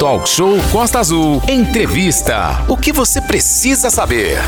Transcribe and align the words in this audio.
Talk 0.00 0.26
Show 0.26 0.56
Costa 0.72 0.98
Azul. 0.98 1.42
Entrevista. 1.46 2.64
O 2.66 2.74
que 2.74 2.90
você 2.90 3.20
precisa 3.20 3.90
saber? 3.90 4.38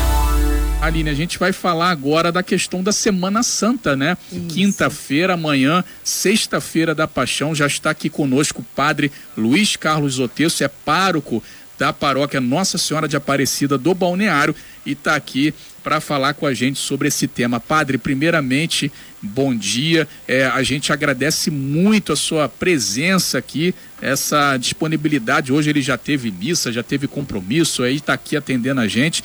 Aline, 0.81 1.11
a 1.11 1.13
gente 1.13 1.37
vai 1.37 1.53
falar 1.53 1.91
agora 1.91 2.31
da 2.31 2.41
questão 2.41 2.81
da 2.81 2.91
Semana 2.91 3.43
Santa, 3.43 3.95
né? 3.95 4.17
Quinta-feira, 4.49 5.35
amanhã, 5.35 5.83
sexta-feira 6.03 6.95
da 6.95 7.07
Paixão, 7.07 7.53
já 7.53 7.67
está 7.67 7.91
aqui 7.91 8.09
conosco 8.09 8.61
o 8.61 8.75
padre 8.75 9.11
Luiz 9.37 9.75
Carlos 9.75 10.17
Otesso, 10.17 10.63
é 10.63 10.67
pároco 10.67 11.43
da 11.77 11.93
paróquia 11.93 12.41
Nossa 12.41 12.79
Senhora 12.79 13.07
de 13.07 13.15
Aparecida 13.15 13.77
do 13.77 13.93
Balneário 13.93 14.55
e 14.83 14.93
está 14.93 15.15
aqui 15.15 15.53
para 15.83 16.01
falar 16.01 16.33
com 16.33 16.47
a 16.47 16.53
gente 16.55 16.79
sobre 16.79 17.09
esse 17.09 17.27
tema. 17.27 17.59
Padre, 17.59 17.99
primeiramente, 17.99 18.91
bom 19.23 19.55
dia. 19.55 20.07
É, 20.27 20.45
a 20.45 20.61
gente 20.61 20.91
agradece 20.91 21.49
muito 21.49 22.11
a 22.11 22.15
sua 22.15 22.49
presença 22.49 23.37
aqui, 23.37 23.73
essa 24.01 24.57
disponibilidade. 24.57 25.53
Hoje 25.53 25.69
ele 25.69 25.81
já 25.81 25.97
teve 25.97 26.29
missa, 26.29 26.71
já 26.71 26.83
teve 26.83 27.07
compromisso, 27.07 27.83
aí 27.83 27.95
está 27.95 28.13
aqui 28.13 28.35
atendendo 28.35 28.81
a 28.81 28.87
gente. 28.87 29.23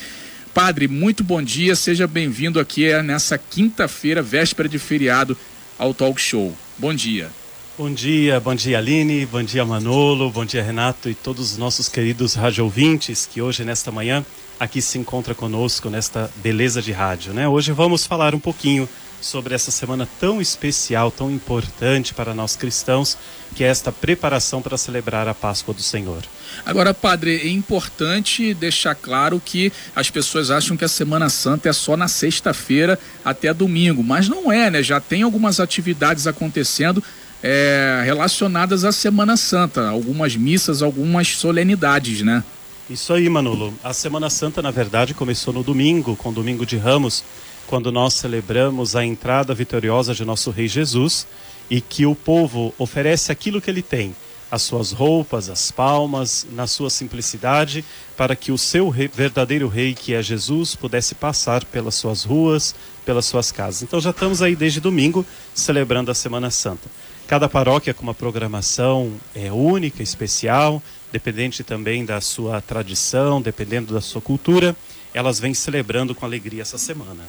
Padre, 0.55 0.87
muito 0.89 1.25
bom 1.25 1.43
dia, 1.43 1.75
seja 1.75 2.07
bem-vindo 2.07 2.61
aqui 2.61 2.87
é, 2.87 3.03
nessa 3.03 3.37
quinta-feira, 3.37 4.23
véspera 4.23 4.69
de 4.69 4.79
feriado, 4.79 5.37
ao 5.77 5.93
Talk 5.93 6.21
Show. 6.21 6.57
Bom 6.79 6.95
dia. 6.95 7.29
Bom 7.77 7.93
dia, 7.93 8.41
bom 8.41 8.57
dia 8.57 8.77
Aline, 8.77 9.25
bom 9.25 9.41
dia 9.41 9.65
Manolo, 9.65 10.31
bom 10.31 10.45
dia 10.45 10.65
Renato 10.65 11.09
e 11.09 11.15
todos 11.15 11.53
os 11.53 11.59
nossos 11.59 11.89
queridos 11.89 12.35
rádio 12.35 12.65
ouvintes 12.65 13.25
que 13.25 13.41
hoje, 13.41 13.65
nesta 13.65 13.93
manhã, 13.93 14.27
aqui 14.59 14.83
se 14.83 14.99
encontra 14.99 15.33
conosco 15.33 15.89
nesta 15.89 16.29
beleza 16.43 16.83
de 16.83 16.91
rádio. 16.91 17.33
Né? 17.33 17.47
Hoje 17.47 17.71
vamos 17.71 18.05
falar 18.05 18.35
um 18.35 18.41
pouquinho 18.41 18.89
sobre 19.21 19.55
essa 19.55 19.71
semana 19.71 20.09
tão 20.21 20.41
especial, 20.41 21.11
tão 21.11 21.31
importante 21.31 22.15
para 22.15 22.35
nós 22.35 22.57
cristãos, 22.57 23.17
que 23.55 23.65
é 23.65 23.67
esta 23.67 23.91
preparação 23.91 24.63
para 24.63 24.77
celebrar 24.77 25.27
a 25.27 25.35
Páscoa 25.35 25.75
do 25.75 25.83
Senhor. 25.83 26.23
Agora, 26.65 26.95
padre, 26.95 27.37
é 27.37 27.49
importante 27.49 28.55
deixar 28.55 28.95
claro 28.95 29.41
que 29.45 29.73
as 29.95 30.11
pessoas 30.11 30.51
acham 30.51 30.77
que 30.77 30.85
a 30.85 30.89
Semana 30.89 31.29
Santa 31.29 31.69
é 31.69 31.73
só 31.73 31.97
na 31.97 32.09
sexta-feira 32.09 32.99
até 33.25 33.53
domingo, 33.53 34.03
mas 34.03 34.29
não 34.29 34.53
é, 34.53 34.71
né? 34.71 34.83
Já 34.83 35.01
tem 35.01 35.23
algumas 35.23 35.61
atividades 35.61 36.27
acontecendo 36.27 37.03
é, 37.43 38.03
relacionadas 38.05 38.85
à 38.85 38.93
Semana 38.93 39.37
Santa, 39.37 39.89
algumas 39.89 40.37
missas, 40.37 40.83
algumas 40.83 41.37
solenidades, 41.37 42.23
né? 42.23 42.43
Isso 42.89 43.13
aí, 43.13 43.29
Manolo. 43.29 43.75
A 43.85 43.93
Semana 43.93 44.31
Santa, 44.31 44.63
na 44.63 44.71
verdade, 44.71 45.13
começou 45.13 45.53
no 45.53 45.63
domingo, 45.63 46.17
com 46.17 46.31
o 46.31 46.33
Domingo 46.33 46.65
de 46.65 46.79
Ramos, 46.79 47.23
quando 47.69 47.93
nós 47.93 48.15
celebramos 48.15 48.97
a 48.97 49.05
entrada 49.05 49.55
vitoriosa 49.55 50.15
de 50.15 50.25
nosso 50.25 50.51
Rei 50.51 50.67
Jesus 50.67 51.27
e 51.69 51.83
que 51.83 52.07
o 52.07 52.15
povo 52.15 52.75
oferece 52.79 53.31
aquilo 53.31 53.61
que 53.61 53.71
ele 53.71 53.83
tem, 53.83 54.17
as 54.51 54.63
suas 54.63 54.91
roupas, 54.91 55.51
as 55.51 55.71
palmas, 55.71 56.47
na 56.53 56.67
sua 56.67 56.89
simplicidade, 56.89 57.85
para 58.17 58.35
que 58.35 58.51
o 58.51 58.57
seu 58.57 58.89
rei, 58.89 59.07
verdadeiro 59.07 59.69
rei, 59.69 59.93
que 59.93 60.15
é 60.15 60.23
Jesus, 60.23 60.75
pudesse 60.75 61.15
passar 61.15 61.63
pelas 61.67 61.95
suas 61.95 62.25
ruas, 62.25 62.75
pelas 63.05 63.27
suas 63.27 63.53
casas. 63.53 63.83
Então 63.83 64.01
já 64.01 64.11
estamos 64.11 64.41
aí 64.41 64.57
desde 64.57 64.81
domingo 64.81 65.25
celebrando 65.55 66.11
a 66.11 66.15
Semana 66.15 66.51
Santa. 66.51 66.89
Cada 67.27 67.51
paróquia 67.51 67.93
com 67.93 68.03
uma 68.03 68.15
programação 68.15 69.13
é 69.35 69.53
única, 69.53 70.03
especial, 70.03 70.83
dependente 71.13 71.63
também 71.63 72.03
da 72.03 72.19
sua 72.23 72.63
tradição, 72.63 73.43
dependendo 73.43 73.93
da 73.93 74.01
sua 74.01 74.23
cultura, 74.23 74.75
elas 75.13 75.39
vêm 75.39 75.53
celebrando 75.53 76.15
com 76.15 76.25
alegria 76.25 76.63
essa 76.63 76.79
semana. 76.79 77.25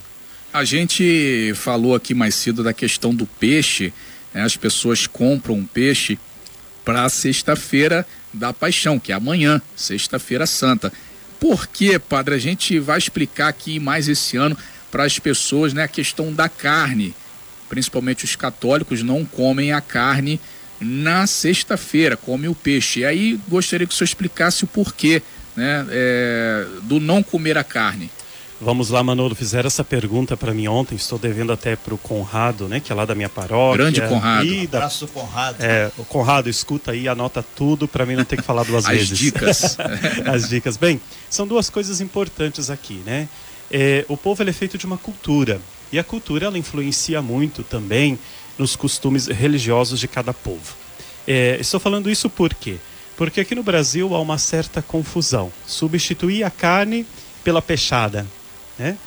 A 0.52 0.64
gente 0.64 1.54
falou 1.56 1.94
aqui 1.94 2.16
mais 2.16 2.34
cedo 2.34 2.64
da 2.64 2.74
questão 2.74 3.14
do 3.14 3.28
peixe, 3.28 3.94
né? 4.34 4.42
as 4.42 4.58
pessoas 4.58 5.06
compram 5.06 5.54
um 5.54 5.66
peixe 5.66 6.18
para 6.84 7.08
sexta-feira 7.08 8.04
da 8.34 8.52
Paixão, 8.52 9.00
que 9.00 9.12
é 9.12 9.16
amanhã, 9.16 9.62
sexta-feira 9.76 10.48
santa. 10.48 10.92
Por 11.40 11.68
que, 11.68 12.00
padre? 12.00 12.34
A 12.34 12.40
gente 12.40 12.80
vai 12.80 12.98
explicar 12.98 13.48
aqui 13.48 13.80
mais 13.80 14.10
esse 14.10 14.38
ano 14.38 14.58
para 14.90 15.04
as 15.04 15.20
pessoas 15.20 15.72
né, 15.72 15.84
a 15.84 15.88
questão 15.88 16.34
da 16.34 16.50
carne. 16.50 17.14
Principalmente 17.70 18.26
os 18.26 18.36
católicos 18.36 19.04
não 19.04 19.24
comem 19.24 19.72
a 19.72 19.82
carne 19.82 20.42
na 20.82 21.28
sexta-feira, 21.28 22.18
comem 22.18 22.50
o 22.50 22.56
peixe. 22.56 23.02
E 23.02 23.06
aí 23.06 23.40
gostaria 23.48 23.86
que 23.86 23.94
o 23.94 23.96
senhor 23.96 24.08
explicasse 24.08 24.64
o 24.64 24.68
porquê 24.68 25.22
né, 25.56 25.86
é, 25.92 26.66
do 26.84 27.00
não 27.00 27.22
comer 27.22 27.56
a 27.56 27.64
carne. 27.64 28.10
Vamos 28.62 28.90
lá, 28.90 29.02
Manolo. 29.02 29.34
Fizeram 29.36 29.68
essa 29.68 29.84
pergunta 29.84 30.36
para 30.36 30.54
mim 30.54 30.68
ontem. 30.68 30.96
Estou 30.96 31.18
devendo 31.18 31.54
até 31.54 31.76
para 31.76 31.94
o 31.94 31.98
Conrado, 31.98 32.68
né? 32.68 32.80
Que 32.80 32.92
é 32.92 32.96
lá 32.96 33.06
da 33.06 33.16
minha 33.16 33.30
paróquia. 33.30 33.78
Grande 33.78 34.02
Conrado. 34.02 34.46
E 34.46 34.68
da... 34.68 34.80
Abraço, 34.80 35.08
Conrado. 35.08 35.62
É, 35.62 35.92
o 35.98 36.04
Conrado, 36.04 36.50
escuta 36.50 36.92
aí, 36.92 37.08
anota 37.08 37.44
tudo 37.56 37.88
para 37.88 38.06
mim 38.06 38.16
não 38.16 38.26
ter 38.26 38.36
que 38.36 38.44
falar 38.44 38.64
duas 38.64 38.84
As 38.88 38.92
vezes. 38.92 39.12
As 39.12 39.18
dicas. 39.18 39.78
As 40.28 40.50
dicas. 40.50 40.78
Bem, 40.78 41.00
são 41.30 41.48
duas 41.48 41.70
coisas 41.70 42.02
importantes 42.02 42.70
aqui, 42.70 43.02
né? 43.06 43.30
É, 43.72 44.04
o 44.10 44.18
povo 44.18 44.44
é 44.44 44.52
feito 44.52 44.78
de 44.78 44.86
uma 44.86 44.98
cultura. 44.98 45.62
E 45.92 45.98
a 45.98 46.04
cultura, 46.04 46.48
ela 46.48 46.58
influencia 46.58 47.22
muito 47.22 47.64
também 47.64 48.20
nos 48.58 48.76
costumes 48.76 49.28
religiosos 49.28 50.00
de 50.00 50.08
cada 50.08 50.34
povo. 50.34 50.76
É, 51.26 51.58
estou 51.60 51.80
falando 51.80 52.10
isso 52.10 52.30
por 52.30 52.54
quê? 52.54 52.76
Porque 53.16 53.42
aqui 53.42 53.56
no 53.56 53.64
Brasil 53.64 54.14
há 54.14 54.20
uma 54.20 54.38
certa 54.38 54.82
confusão. 54.82 55.52
Substituir 55.66 56.44
a 56.44 56.50
carne 56.50 57.06
pela 57.44 57.62
peixada, 57.62 58.26
né? 58.80 58.98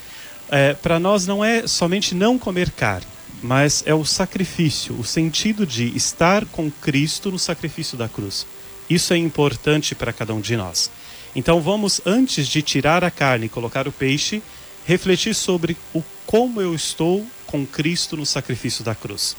É, 0.50 0.75
Para 0.75 1.00
nós 1.00 1.27
não 1.27 1.43
é 1.43 1.66
somente 1.66 2.15
não 2.15 2.38
comer 2.38 2.71
carne, 2.71 3.06
mas 3.43 3.83
é 3.87 3.94
o 3.94 4.05
sacrifício, 4.05 4.94
o 4.99 5.05
sentido 5.05 5.66
de 5.66 5.97
estar 5.97 6.44
com 6.47 6.71
Cristo 6.71 7.31
no 7.31 7.38
sacrifício 7.38 7.97
da 7.97 8.09
cruz. 8.09 8.47
Isso 8.88 9.15
é 9.15 9.16
importante 9.16 9.94
para 9.94 10.12
cada 10.12 10.34
um 10.34 10.41
de 10.41 10.56
nós. 10.56 10.91
Então 11.34 11.60
vamos, 11.60 12.00
antes 12.05 12.47
de 12.47 12.60
tirar 12.60 13.03
a 13.03 13.10
carne 13.10 13.47
e 13.47 13.49
colocar 13.49 13.88
o 13.88 13.93
peixe, 13.93 14.43
refletir 14.84 15.34
sobre 15.34 15.77
o 15.94 16.03
como 16.27 16.60
eu 16.60 16.75
estou 16.75 17.27
com 17.47 17.66
Cristo 17.66 18.16
no 18.16 18.27
sacrifício 18.27 18.84
da 18.84 18.94
cruz. 18.94 19.34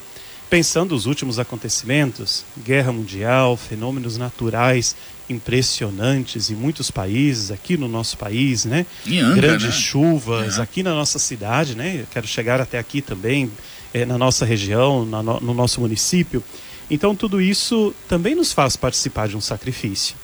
Pensando 0.54 0.94
os 0.94 1.08
últimos 1.08 1.40
acontecimentos, 1.40 2.46
guerra 2.64 2.92
mundial, 2.92 3.58
fenômenos 3.58 4.18
naturais 4.18 4.96
impressionantes 5.28 6.52
em 6.52 6.54
muitos 6.54 6.92
países, 6.92 7.50
aqui 7.50 7.76
no 7.76 7.88
nosso 7.88 8.16
país, 8.20 8.64
né? 8.64 8.86
Angra, 9.08 9.34
Grandes 9.34 9.66
né? 9.66 9.72
chuvas, 9.72 10.60
É. 10.60 10.62
aqui 10.62 10.84
na 10.84 10.94
nossa 10.94 11.18
cidade, 11.18 11.76
né? 11.76 12.02
Eu 12.02 12.08
quero 12.12 12.28
chegar 12.28 12.62
até 12.62 12.78
aqui 12.78 13.02
também, 13.02 13.52
eh, 13.96 14.06
na 14.06 14.16
nossa 14.16 14.46
região, 14.46 15.04
na 15.04 15.24
no, 15.24 15.40
no 15.40 15.54
nosso 15.56 15.82
município. 15.82 16.44
Então, 16.88 17.16
tudo 17.16 17.42
isso 17.42 17.92
também 18.08 18.36
nos 18.36 18.54
faz 18.54 18.76
participar 18.76 19.28
de 19.28 19.36
um 19.36 19.42
sacrifício. 19.42 20.16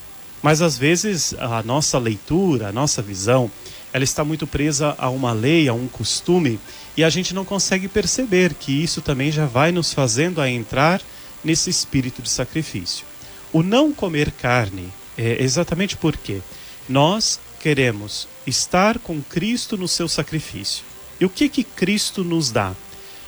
Mas, 0.43 0.61
às 0.61 0.77
vezes, 0.77 1.33
a 1.39 1.63
nossa 1.63 1.97
leitura, 1.97 2.67
a 2.67 2.71
nossa 2.71 3.01
visão, 3.01 3.49
ela 3.91 4.03
está 4.03 4.23
muito 4.23 4.45
presa 4.45 4.95
a 4.97 5.09
uma 5.09 5.31
lei, 5.31 5.67
a 5.67 5.73
um 5.73 5.87
costume, 5.87 6.59
e 6.95 7.03
a 7.03 7.09
gente 7.09 7.33
não 7.33 7.45
consegue 7.45 7.87
perceber 7.87 8.53
que 8.53 8.71
isso 8.71 9.01
também 9.01 9.31
já 9.31 9.45
vai 9.45 9.71
nos 9.71 9.93
fazendo 9.93 10.41
a 10.41 10.49
entrar 10.49 11.01
nesse 11.43 11.69
espírito 11.69 12.21
de 12.21 12.29
sacrifício. 12.29 13.05
O 13.51 13.63
não 13.63 13.91
comer 13.91 14.31
carne 14.31 14.89
é 15.17 15.41
exatamente 15.43 15.97
porque 15.97 16.41
nós 16.87 17.39
queremos 17.59 18.27
estar 18.45 18.99
com 18.99 19.21
Cristo 19.21 19.77
no 19.77 19.87
seu 19.87 20.07
sacrifício. 20.07 20.83
E 21.19 21.25
o 21.25 21.29
que 21.29 21.49
que 21.49 21.63
Cristo 21.63 22.23
nos 22.23 22.51
dá? 22.51 22.73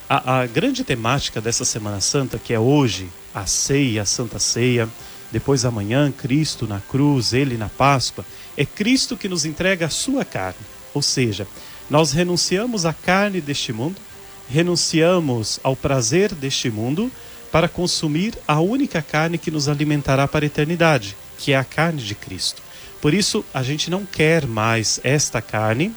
A, 0.08 0.42
a 0.42 0.46
grande 0.46 0.84
temática 0.84 1.42
dessa 1.42 1.66
Semana 1.66 2.02
Santa, 2.02 2.38
que 2.38 2.54
é 2.54 2.60
hoje 2.60 3.10
a 3.34 3.46
ceia, 3.46 4.02
a 4.02 4.06
Santa 4.06 4.40
Ceia, 4.40 4.88
depois 5.32 5.64
amanhã 5.64 6.12
Cristo 6.12 6.68
na 6.68 6.80
cruz, 6.80 7.34
ele 7.34 7.58
na 7.58 7.70
Páscoa, 7.70 8.26
é 8.58 8.66
Cristo 8.66 9.18
que 9.18 9.30
nos 9.30 9.46
entrega 9.46 9.86
a 9.86 9.90
sua 9.90 10.26
carne. 10.26 10.60
Ou 10.94 11.02
seja, 11.02 11.48
nós 11.90 12.12
renunciamos 12.12 12.86
à 12.86 12.94
carne 12.94 13.42
deste 13.42 13.74
mundo, 13.74 13.98
renunciamos 14.50 15.60
ao 15.64 15.76
prazer 15.76 16.34
deste 16.34 16.70
mundo 16.70 17.12
para 17.52 17.68
consumir 17.68 18.38
a 18.48 18.60
única 18.60 19.02
carne 19.02 19.38
que 19.38 19.52
nos 19.52 19.68
alimentará 19.68 20.28
para 20.28 20.46
a 20.46 20.48
eternidade, 20.48 21.16
que 21.38 21.52
é 21.52 21.58
a 21.58 21.64
carne 21.64 22.02
de 22.02 22.16
Cristo. 22.16 22.62
Por 23.02 23.14
isso, 23.14 23.44
a 23.54 23.64
gente 23.64 23.90
não 23.90 24.06
quer 24.06 24.46
mais 24.46 25.00
esta 25.04 25.42
carne 25.42 25.94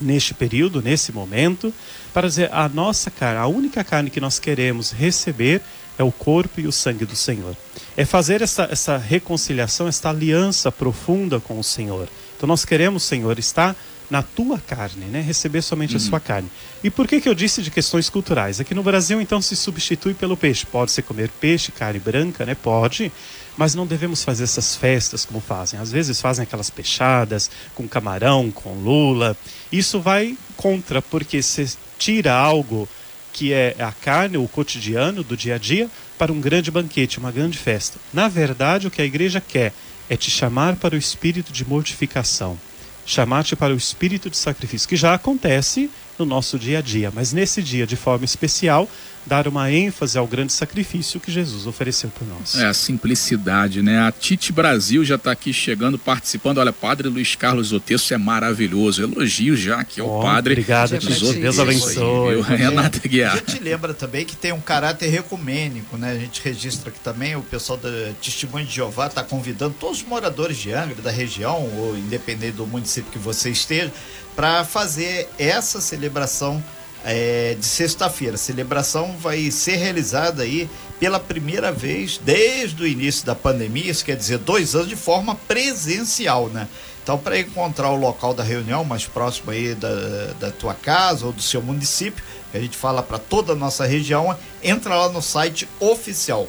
neste 0.00 0.34
período, 0.34 0.82
nesse 0.82 1.12
momento, 1.12 1.72
para 2.12 2.28
dizer 2.28 2.50
a 2.52 2.68
nossa 2.68 3.10
carne, 3.10 3.38
a 3.38 3.46
única 3.46 3.84
carne 3.84 4.10
que 4.10 4.20
nós 4.20 4.38
queremos 4.38 4.90
receber 4.90 5.62
é 5.96 6.02
o 6.02 6.12
corpo 6.12 6.60
e 6.60 6.66
o 6.66 6.72
sangue 6.72 7.04
do 7.04 7.16
Senhor. 7.16 7.56
É 7.96 8.04
fazer 8.04 8.42
essa, 8.42 8.68
essa 8.70 8.96
reconciliação, 8.96 9.86
esta 9.86 10.10
aliança 10.10 10.72
profunda 10.72 11.38
com 11.40 11.58
o 11.58 11.64
Senhor. 11.64 12.08
Então 12.36 12.46
nós 12.46 12.64
queremos, 12.64 13.02
Senhor, 13.02 13.38
estar 13.38 13.76
na 14.12 14.22
tua 14.22 14.58
carne, 14.58 15.06
né? 15.06 15.22
receber 15.22 15.62
somente 15.62 15.96
a 15.96 15.98
sua 15.98 16.20
carne. 16.20 16.50
E 16.84 16.90
por 16.90 17.08
que, 17.08 17.18
que 17.18 17.26
eu 17.26 17.34
disse 17.34 17.62
de 17.62 17.70
questões 17.70 18.10
culturais? 18.10 18.60
Aqui 18.60 18.74
no 18.74 18.82
Brasil, 18.82 19.22
então, 19.22 19.40
se 19.40 19.56
substitui 19.56 20.12
pelo 20.12 20.36
peixe. 20.36 20.66
Pode-se 20.66 21.00
comer 21.00 21.30
peixe, 21.30 21.72
carne 21.72 21.98
branca, 21.98 22.44
né? 22.44 22.54
Pode, 22.54 23.10
mas 23.56 23.74
não 23.74 23.86
devemos 23.86 24.22
fazer 24.22 24.44
essas 24.44 24.76
festas 24.76 25.24
como 25.24 25.40
fazem. 25.40 25.80
Às 25.80 25.90
vezes 25.90 26.20
fazem 26.20 26.42
aquelas 26.42 26.68
peixadas 26.68 27.50
com 27.74 27.88
camarão, 27.88 28.50
com 28.50 28.74
lula. 28.74 29.34
Isso 29.72 29.98
vai 29.98 30.36
contra, 30.58 31.00
porque 31.00 31.42
se 31.42 31.74
tira 31.98 32.34
algo 32.34 32.86
que 33.32 33.52
é 33.52 33.74
a 33.78 33.92
carne, 33.92 34.36
o 34.36 34.46
cotidiano 34.46 35.24
do 35.24 35.36
dia 35.36 35.54
a 35.54 35.58
dia, 35.58 35.88
para 36.18 36.32
um 36.32 36.40
grande 36.40 36.70
banquete, 36.70 37.18
uma 37.18 37.32
grande 37.32 37.58
festa. 37.58 37.98
Na 38.12 38.28
verdade, 38.28 38.86
o 38.86 38.90
que 38.90 39.02
a 39.02 39.04
igreja 39.04 39.40
quer 39.40 39.72
é 40.08 40.16
te 40.16 40.30
chamar 40.30 40.76
para 40.76 40.94
o 40.94 40.98
espírito 40.98 41.52
de 41.52 41.64
mortificação, 41.64 42.58
chamar-te 43.06 43.56
para 43.56 43.72
o 43.72 43.76
espírito 43.76 44.28
de 44.28 44.36
sacrifício, 44.36 44.88
que 44.88 44.96
já 44.96 45.14
acontece 45.14 45.90
no 46.18 46.24
nosso 46.24 46.58
dia 46.58 46.78
a 46.78 46.82
dia, 46.82 47.10
mas 47.14 47.32
nesse 47.32 47.62
dia, 47.62 47.86
de 47.86 47.96
forma 47.96 48.24
especial, 48.24 48.88
dar 49.24 49.46
uma 49.46 49.70
ênfase 49.70 50.18
ao 50.18 50.26
grande 50.26 50.52
sacrifício 50.52 51.20
que 51.20 51.30
Jesus 51.30 51.66
ofereceu 51.66 52.10
por 52.10 52.26
nós. 52.26 52.56
É 52.56 52.66
a 52.66 52.74
simplicidade, 52.74 53.82
né? 53.82 54.00
A 54.00 54.12
Tite 54.12 54.52
Brasil 54.52 55.04
já 55.04 55.14
está 55.14 55.32
aqui 55.32 55.52
chegando, 55.52 55.98
participando. 55.98 56.58
Olha, 56.58 56.72
Padre 56.72 57.08
Luiz 57.08 57.34
Carlos 57.34 57.72
Otesso 57.72 58.12
é 58.12 58.18
maravilhoso. 58.18 59.02
Elogio 59.02 59.56
já 59.56 59.80
aqui 59.80 60.00
ao 60.00 60.18
oh, 60.18 60.22
Padre. 60.22 60.54
Obrigado, 60.54 60.98
Tite. 60.98 61.34
Deus 61.34 61.58
abençoe. 61.58 62.40
Renata 62.42 63.06
Guiar. 63.06 63.34
A 63.34 63.36
gente 63.36 63.62
lembra 63.62 63.94
também 63.94 64.24
que 64.24 64.36
tem 64.36 64.52
um 64.52 64.60
caráter 64.60 65.14
ecumênico, 65.14 65.96
né? 65.96 66.12
A 66.12 66.18
gente 66.18 66.40
registra 66.42 66.90
aqui 66.90 66.98
também, 67.00 67.36
o 67.36 67.42
pessoal 67.42 67.78
da 67.78 67.90
Testemunho 68.20 68.66
de 68.66 68.74
Jeová 68.74 69.06
está 69.06 69.22
convidando 69.22 69.74
todos 69.78 69.98
os 69.98 70.04
moradores 70.04 70.56
de 70.56 70.72
Angra, 70.72 71.00
da 71.02 71.10
região, 71.10 71.62
ou 71.76 71.96
independente 71.96 72.56
do 72.56 72.66
município 72.66 73.10
que 73.12 73.18
você 73.18 73.50
esteja, 73.50 73.92
para 74.34 74.64
fazer 74.64 75.28
essa 75.38 75.80
celebração 75.80 76.62
é, 77.04 77.56
de 77.58 77.64
sexta-feira. 77.64 78.36
Celebração 78.36 79.16
vai 79.18 79.50
ser 79.50 79.76
realizada 79.76 80.42
aí 80.42 80.68
pela 80.98 81.18
primeira 81.18 81.72
vez 81.72 82.18
desde 82.18 82.82
o 82.82 82.86
início 82.86 83.26
da 83.26 83.34
pandemia, 83.34 83.90
isso 83.90 84.04
quer 84.04 84.16
dizer 84.16 84.38
dois 84.38 84.74
anos, 84.74 84.88
de 84.88 84.96
forma 84.96 85.34
presencial, 85.34 86.48
né? 86.48 86.68
Então, 87.02 87.18
para 87.18 87.36
encontrar 87.36 87.90
o 87.90 87.96
local 87.96 88.32
da 88.32 88.44
reunião 88.44 88.84
mais 88.84 89.06
próximo 89.06 89.50
aí 89.50 89.74
da, 89.74 90.32
da 90.38 90.50
tua 90.52 90.72
casa 90.72 91.26
ou 91.26 91.32
do 91.32 91.42
seu 91.42 91.60
município, 91.60 92.22
que 92.52 92.56
a 92.56 92.60
gente 92.60 92.76
fala 92.76 93.02
para 93.02 93.18
toda 93.18 93.54
a 93.54 93.56
nossa 93.56 93.84
região, 93.84 94.36
entra 94.62 94.94
lá 94.94 95.08
no 95.08 95.20
site 95.20 95.68
oficial 95.80 96.46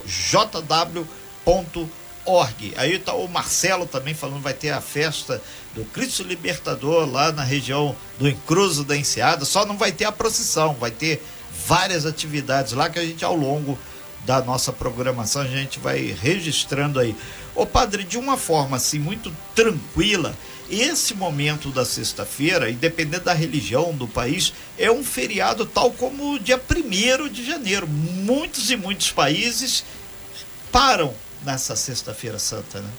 jw.org. 2.25 2.74
Aí 2.78 2.98
tá 3.00 3.14
o 3.14 3.28
Marcelo 3.28 3.86
também 3.86 4.14
falando 4.14 4.42
vai 4.42 4.54
ter 4.54 4.72
a 4.72 4.81
festa 4.81 5.42
do 5.75 5.84
Cristo 5.86 6.24
Libertador 6.24 7.10
lá 7.10 7.31
na 7.31 7.44
região 7.44 7.96
do 8.18 8.28
Encruzo 8.28 8.84
da 8.84 8.96
Enseada, 8.96 9.46
só 9.46 9.66
não 9.66 9.78
vai 9.78 9.92
ter 9.92 10.06
a 10.06 10.12
procissão, 10.12 10.74
vai 10.74 10.92
ter 10.92 11.22
várias 11.66 12.06
atividades 12.06 12.74
lá 12.74 12.90
que 12.90 13.00
a 13.00 13.06
gente 13.06 13.24
ao 13.24 13.36
longo 13.36 13.78
da 14.25 14.42
nossa 14.42 14.72
programação 14.72 15.42
a 15.42 15.48
gente 15.48 15.80
vai 15.80 16.16
registrando 16.22 17.00
aí. 17.00 17.16
Ô 17.56 17.66
padre, 17.66 18.04
de 18.04 18.18
uma 18.18 18.38
forma 18.38 18.78
assim 18.78 18.98
muito 18.98 19.34
tranquila, 19.54 20.36
esse 20.70 21.14
momento 21.14 21.70
da 21.70 21.84
sexta-feira, 21.84 22.70
independente 22.70 23.25
da 23.25 23.34
religião 23.34 23.94
do 23.94 24.08
país, 24.08 24.54
é 24.78 24.90
um 24.90 25.04
feriado 25.04 25.66
tal 25.66 25.92
como 25.92 26.34
o 26.34 26.40
dia 26.40 26.60
1 26.60 27.28
de 27.30 27.46
janeiro. 27.46 27.88
Muitos 27.88 28.72
e 28.72 28.78
muitos 28.78 29.12
países 29.12 29.84
param 30.72 31.14
nessa 31.45 31.75
sexta-feira 31.75 32.40
santa, 32.40 32.80
né? 32.80 32.90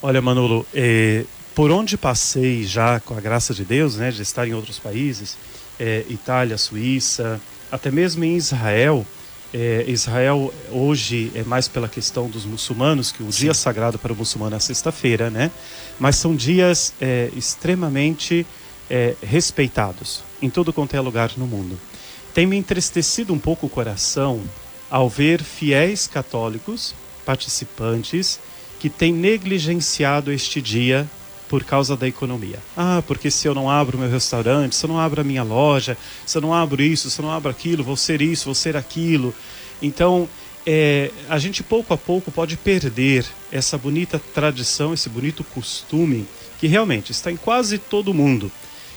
Olha, 0.00 0.22
Manolo, 0.22 0.64
é, 0.72 1.24
por 1.54 1.70
onde 1.70 1.96
passei 1.96 2.64
já 2.64 3.00
com 3.00 3.14
a 3.14 3.20
graça 3.20 3.52
de 3.52 3.64
Deus, 3.64 3.96
né, 3.96 4.10
de 4.12 4.22
estar 4.22 4.46
em 4.46 4.54
outros 4.54 4.78
países, 4.78 5.36
é, 5.78 6.04
Itália, 6.08 6.56
Suíça, 6.56 7.40
até 7.70 7.90
mesmo 7.90 8.22
em 8.24 8.36
Israel. 8.36 9.04
É, 9.52 9.84
Israel 9.88 10.52
hoje 10.70 11.32
é 11.34 11.42
mais 11.42 11.66
pela 11.66 11.88
questão 11.88 12.28
dos 12.28 12.44
muçulmanos, 12.44 13.10
que 13.10 13.22
o 13.22 13.32
Sim. 13.32 13.40
dia 13.40 13.54
sagrado 13.54 13.98
para 13.98 14.12
o 14.12 14.16
muçulmano 14.16 14.54
é 14.54 14.60
sexta-feira, 14.60 15.30
né? 15.30 15.50
Mas 15.98 16.16
são 16.16 16.36
dias 16.36 16.92
extremamente 17.34 18.46
respeitados 19.22 20.22
em 20.40 20.48
todo 20.48 20.72
quanto 20.72 20.94
é 20.94 21.00
lugar 21.00 21.32
no 21.36 21.46
mundo. 21.46 21.78
Tem 22.32 22.46
me 22.46 22.56
entristecido 22.56 23.32
um 23.32 23.38
pouco 23.38 23.66
o 23.66 23.70
coração 23.70 24.40
ao 24.90 25.08
ver 25.08 25.42
fiéis 25.42 26.06
católicos 26.06 26.94
participantes 27.28 28.40
que 28.80 28.88
têm 28.88 29.12
negligenciado 29.12 30.32
este 30.32 30.62
dia 30.62 31.06
por 31.46 31.62
causa 31.62 31.94
da 31.94 32.08
economia. 32.08 32.58
Ah, 32.74 33.02
porque 33.06 33.30
se 33.30 33.46
eu 33.46 33.54
não 33.54 33.70
abro 33.70 33.98
meu 33.98 34.10
restaurante, 34.10 34.74
se 34.74 34.86
eu 34.86 34.88
não 34.88 34.98
abro 34.98 35.20
a 35.20 35.24
minha 35.24 35.42
loja, 35.42 35.94
se 36.24 36.38
eu 36.38 36.40
não 36.40 36.54
abro 36.54 36.82
isso, 36.82 37.10
se 37.10 37.20
eu 37.20 37.26
não 37.26 37.32
abro 37.32 37.50
aquilo, 37.50 37.84
vou 37.84 37.98
ser 37.98 38.22
isso, 38.22 38.46
vou 38.46 38.54
ser 38.54 38.78
aquilo. 38.78 39.34
Então, 39.82 40.26
é, 40.64 41.10
a 41.28 41.38
gente 41.38 41.62
pouco 41.62 41.92
a 41.92 41.98
pouco 41.98 42.30
pode 42.30 42.56
perder 42.56 43.26
essa 43.52 43.76
bonita 43.76 44.18
tradição, 44.32 44.94
esse 44.94 45.10
bonito 45.10 45.44
costume 45.44 46.26
que 46.58 46.66
realmente 46.66 47.12
está 47.12 47.30
em 47.30 47.36
quase 47.36 47.76
todo 47.76 48.14
mundo, 48.14 48.50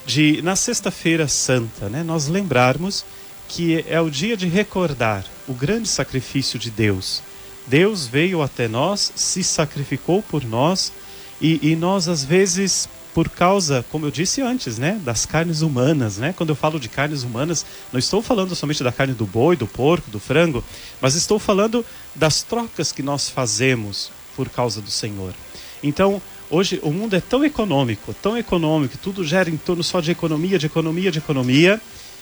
de 0.05 0.41
na 0.41 0.55
Sexta-feira 0.55 1.27
Santa, 1.27 1.89
né, 1.89 2.01
nós 2.01 2.29
lembrarmos 2.29 3.03
que 3.49 3.83
é 3.89 3.99
o 3.99 4.09
dia 4.09 4.37
de 4.37 4.47
recordar 4.47 5.25
o 5.49 5.53
grande 5.53 5.89
sacrifício 5.89 6.57
de 6.57 6.71
Deus. 6.71 7.21
Deus 7.71 8.05
veio 8.05 8.41
até 8.41 8.67
nós, 8.67 9.13
se 9.15 9.41
sacrificou 9.41 10.21
por 10.21 10.43
nós 10.43 10.91
e, 11.39 11.71
e, 11.71 11.73
nós, 11.73 12.09
às 12.09 12.21
vezes, 12.21 12.89
por 13.13 13.29
causa, 13.29 13.85
como 13.89 14.05
eu 14.05 14.11
disse 14.11 14.41
antes, 14.41 14.77
né, 14.77 14.99
das 15.05 15.25
carnes 15.25 15.61
humanas, 15.61 16.17
né? 16.17 16.33
Quando 16.35 16.49
eu 16.49 16.55
falo 16.55 16.77
de 16.77 16.89
carnes 16.89 17.23
humanas, 17.23 17.65
não 17.89 17.97
estou 17.97 18.21
falando 18.21 18.53
somente 18.55 18.83
da 18.83 18.91
carne 18.91 19.13
do 19.13 19.25
boi, 19.25 19.55
do 19.55 19.65
porco, 19.65 20.11
do 20.11 20.19
frango, 20.19 20.61
mas 20.99 21.15
estou 21.15 21.39
falando 21.39 21.85
das 22.13 22.43
trocas 22.43 22.91
que 22.91 23.01
nós 23.01 23.29
fazemos 23.29 24.11
por 24.35 24.49
causa 24.49 24.81
do 24.81 24.91
Senhor. 24.91 25.33
Então, 25.81 26.21
hoje 26.49 26.77
o 26.83 26.91
mundo 26.91 27.15
é 27.15 27.21
tão 27.21 27.45
econômico, 27.45 28.13
tão 28.21 28.37
econômico, 28.37 28.97
tudo 28.97 29.23
gera 29.23 29.49
em 29.49 29.55
torno 29.55 29.81
só 29.81 30.01
de 30.01 30.11
economia, 30.11 30.59
de 30.59 30.65
economia, 30.65 31.09
de 31.09 31.19
economia, 31.19 31.81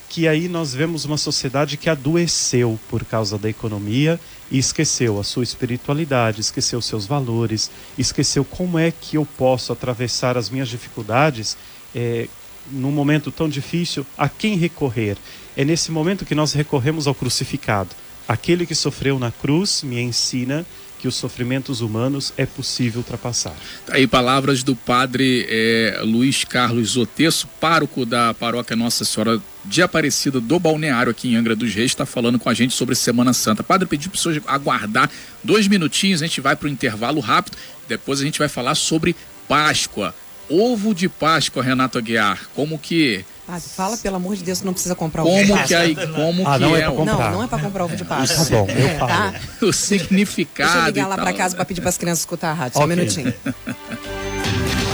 que 0.09 0.27
aí 0.27 0.49
nós 0.49 0.73
vemos 0.73 1.05
uma 1.05 1.17
sociedade 1.17 1.77
que 1.77 1.87
adoeceu 1.87 2.79
por 2.89 3.05
causa 3.05 3.37
da 3.37 3.47
economia 3.47 4.19
e 4.49 4.57
esqueceu 4.57 5.19
a 5.19 5.23
sua 5.23 5.43
espiritualidade, 5.43 6.41
esqueceu 6.41 6.81
seus 6.81 7.05
valores, 7.05 7.69
esqueceu 7.95 8.43
como 8.43 8.79
é 8.79 8.91
que 8.91 9.17
eu 9.17 9.25
posso 9.37 9.71
atravessar 9.71 10.35
as 10.35 10.49
minhas 10.49 10.67
dificuldades 10.67 11.55
é, 11.93 12.27
num 12.71 12.91
momento 12.91 13.31
tão 13.31 13.47
difícil, 13.47 14.05
a 14.17 14.27
quem 14.27 14.57
recorrer? 14.57 15.15
É 15.55 15.63
nesse 15.63 15.91
momento 15.91 16.25
que 16.25 16.35
nós 16.35 16.53
recorremos 16.53 17.05
ao 17.05 17.13
crucificado. 17.13 17.89
Aquele 18.27 18.65
que 18.65 18.75
sofreu 18.75 19.19
na 19.19 19.31
cruz 19.31 19.83
me 19.83 19.99
ensina 20.01 20.65
que 20.99 21.07
os 21.07 21.15
sofrimentos 21.15 21.79
humanos 21.79 22.33
é 22.37 22.45
possível 22.45 22.99
ultrapassar. 22.99 23.55
Tá 23.85 23.95
aí 23.95 24.05
palavras 24.05 24.63
do 24.63 24.75
padre 24.75 25.47
é, 25.49 26.01
Luiz 26.03 26.43
Carlos 26.43 26.89
Zotesso, 26.89 27.47
pároco 27.59 28.05
da 28.05 28.33
paróquia 28.33 28.75
Nossa 28.75 29.05
Senhora 29.05 29.41
de 29.63 29.81
Aparecida 29.81 30.41
do 30.41 30.59
Balneário 30.59 31.11
aqui 31.11 31.29
em 31.29 31.35
Angra 31.35 31.55
dos 31.55 31.73
Reis, 31.73 31.91
está 31.91 32.05
falando 32.05 32.37
com 32.37 32.49
a 32.49 32.53
gente 32.53 32.73
sobre 32.73 32.95
Semana 32.95 33.31
Santa. 33.31 33.63
Padre, 33.63 33.87
pediu 33.87 34.09
para 34.09 34.17
pessoas 34.17 34.41
aguardar 34.45 35.09
dois 35.43 35.67
minutinhos, 35.67 36.21
a 36.21 36.25
gente 36.25 36.41
vai 36.41 36.55
para 36.55 36.67
o 36.67 36.69
intervalo 36.69 37.21
rápido, 37.21 37.57
depois 37.87 38.19
a 38.19 38.23
gente 38.23 38.37
vai 38.37 38.49
falar 38.49 38.75
sobre 38.75 39.15
Páscoa. 39.47 40.13
Ovo 40.49 40.95
de 40.95 41.07
Páscoa, 41.07 41.63
Renato 41.63 41.97
Aguiar, 41.97 42.49
como 42.55 42.77
que 42.77 43.23
Padre, 43.49 43.69
fala 43.75 43.97
pelo 43.97 44.15
amor 44.15 44.35
de 44.35 44.43
Deus, 44.43 44.61
não 44.61 44.73
precisa 44.73 44.93
comprar 44.93 45.23
ovo 45.23 45.31
como 45.31 45.57
de 45.57 45.67
Que 45.67 45.75
aí, 45.75 45.95
como 45.95 46.47
ah, 46.47 46.53
que 46.53 46.59
não 46.59 46.75
é? 46.75 46.81
é 46.81 46.85
não, 46.85 47.05
não 47.05 47.43
é 47.43 47.47
para 47.47 47.59
comprar 47.59 47.85
ovo 47.85 47.95
de 47.95 48.05
Páscoa. 48.05 48.45
Tá 48.45 48.51
bom, 48.51 48.67
eu 48.69 48.87
é, 48.87 48.97
falo. 48.97 49.09
Tá? 49.09 49.33
O 49.61 49.73
significado. 49.73 50.71
Deixa 50.71 50.83
eu 50.83 50.85
ligar 50.85 51.07
lá 51.07 51.17
para 51.17 51.33
casa 51.33 51.55
para 51.55 51.65
pedir 51.65 51.81
para 51.81 51.89
as 51.89 51.97
crianças 51.97 52.19
escutar 52.19 52.51
a 52.51 52.53
rádio, 52.53 52.77
só 52.77 52.83
okay. 52.83 52.93
um 52.93 52.97
minutinho. 52.97 53.33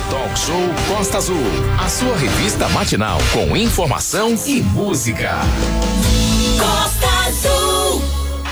Talk 0.09 0.39
Show 0.39 0.95
Costa 0.95 1.17
Azul, 1.17 1.43
a 1.83 1.89
sua 1.89 2.15
revista 2.15 2.69
matinal 2.69 3.17
com 3.33 3.57
informação 3.57 4.35
e 4.45 4.61
música. 4.61 5.31
Costa 6.57 7.07
Azul. 7.27 7.74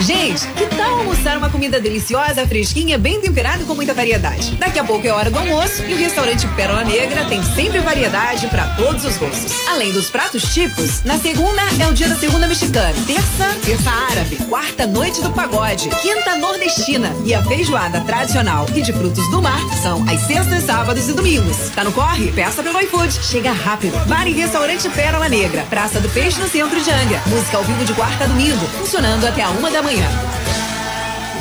Gente, 0.03 0.45
que 0.57 0.65
tal 0.65 0.99
almoçar 0.99 1.37
uma 1.37 1.49
comida 1.49 1.79
deliciosa, 1.79 2.45
fresquinha, 2.45 2.97
bem 2.97 3.21
temperada 3.21 3.63
e 3.63 3.65
com 3.65 3.73
muita 3.73 3.93
variedade? 3.93 4.53
Daqui 4.57 4.77
a 4.77 4.83
pouco 4.83 5.07
é 5.07 5.11
hora 5.11 5.31
do 5.31 5.39
almoço 5.39 5.81
e 5.85 5.93
o 5.93 5.97
restaurante 5.97 6.45
Pérola 6.57 6.83
Negra 6.83 7.23
tem 7.23 7.41
sempre 7.55 7.79
variedade 7.79 8.47
para 8.47 8.65
todos 8.75 9.05
os 9.05 9.15
gostos. 9.15 9.53
Além 9.69 9.93
dos 9.93 10.09
pratos 10.09 10.43
típicos, 10.53 11.03
na 11.05 11.17
segunda 11.17 11.61
é 11.79 11.87
o 11.87 11.93
dia 11.93 12.09
da 12.09 12.17
segunda 12.17 12.49
mexicana, 12.49 12.93
terça, 13.07 13.57
terça 13.63 13.89
árabe, 14.11 14.35
quarta 14.49 14.85
noite 14.85 15.21
do 15.21 15.31
pagode, 15.31 15.87
quinta 16.01 16.35
nordestina 16.35 17.15
e 17.23 17.33
a 17.33 17.41
feijoada 17.41 18.01
tradicional 18.01 18.65
e 18.75 18.81
de 18.81 18.91
frutos 18.91 19.25
do 19.31 19.41
mar 19.41 19.61
são 19.81 20.03
às 20.09 20.19
sextas, 20.27 20.65
sábados 20.65 21.07
e 21.07 21.13
domingos. 21.13 21.69
Tá 21.73 21.81
no 21.85 21.93
corre? 21.93 22.29
Peça 22.33 22.61
pelo 22.61 22.77
iFood. 22.81 23.13
Chega 23.23 23.53
rápido. 23.53 23.97
Bar 24.05 24.27
e 24.27 24.33
restaurante 24.33 24.89
Pérola 24.89 25.29
Negra, 25.29 25.61
Praça 25.69 26.01
do 26.01 26.09
Peixe 26.09 26.41
no 26.41 26.49
centro 26.49 26.81
de 26.81 26.91
Angra. 26.91 27.21
Música 27.27 27.57
ao 27.57 27.63
vivo 27.63 27.85
de 27.85 27.93
quarta 27.93 28.25
a 28.25 28.27
domingo, 28.27 28.65
funcionando 28.79 29.25
até 29.25 29.43
a 29.43 29.49
uma 29.49 29.71
da 29.71 29.81
manhã. 29.81 29.92
Yeah. 29.93 30.42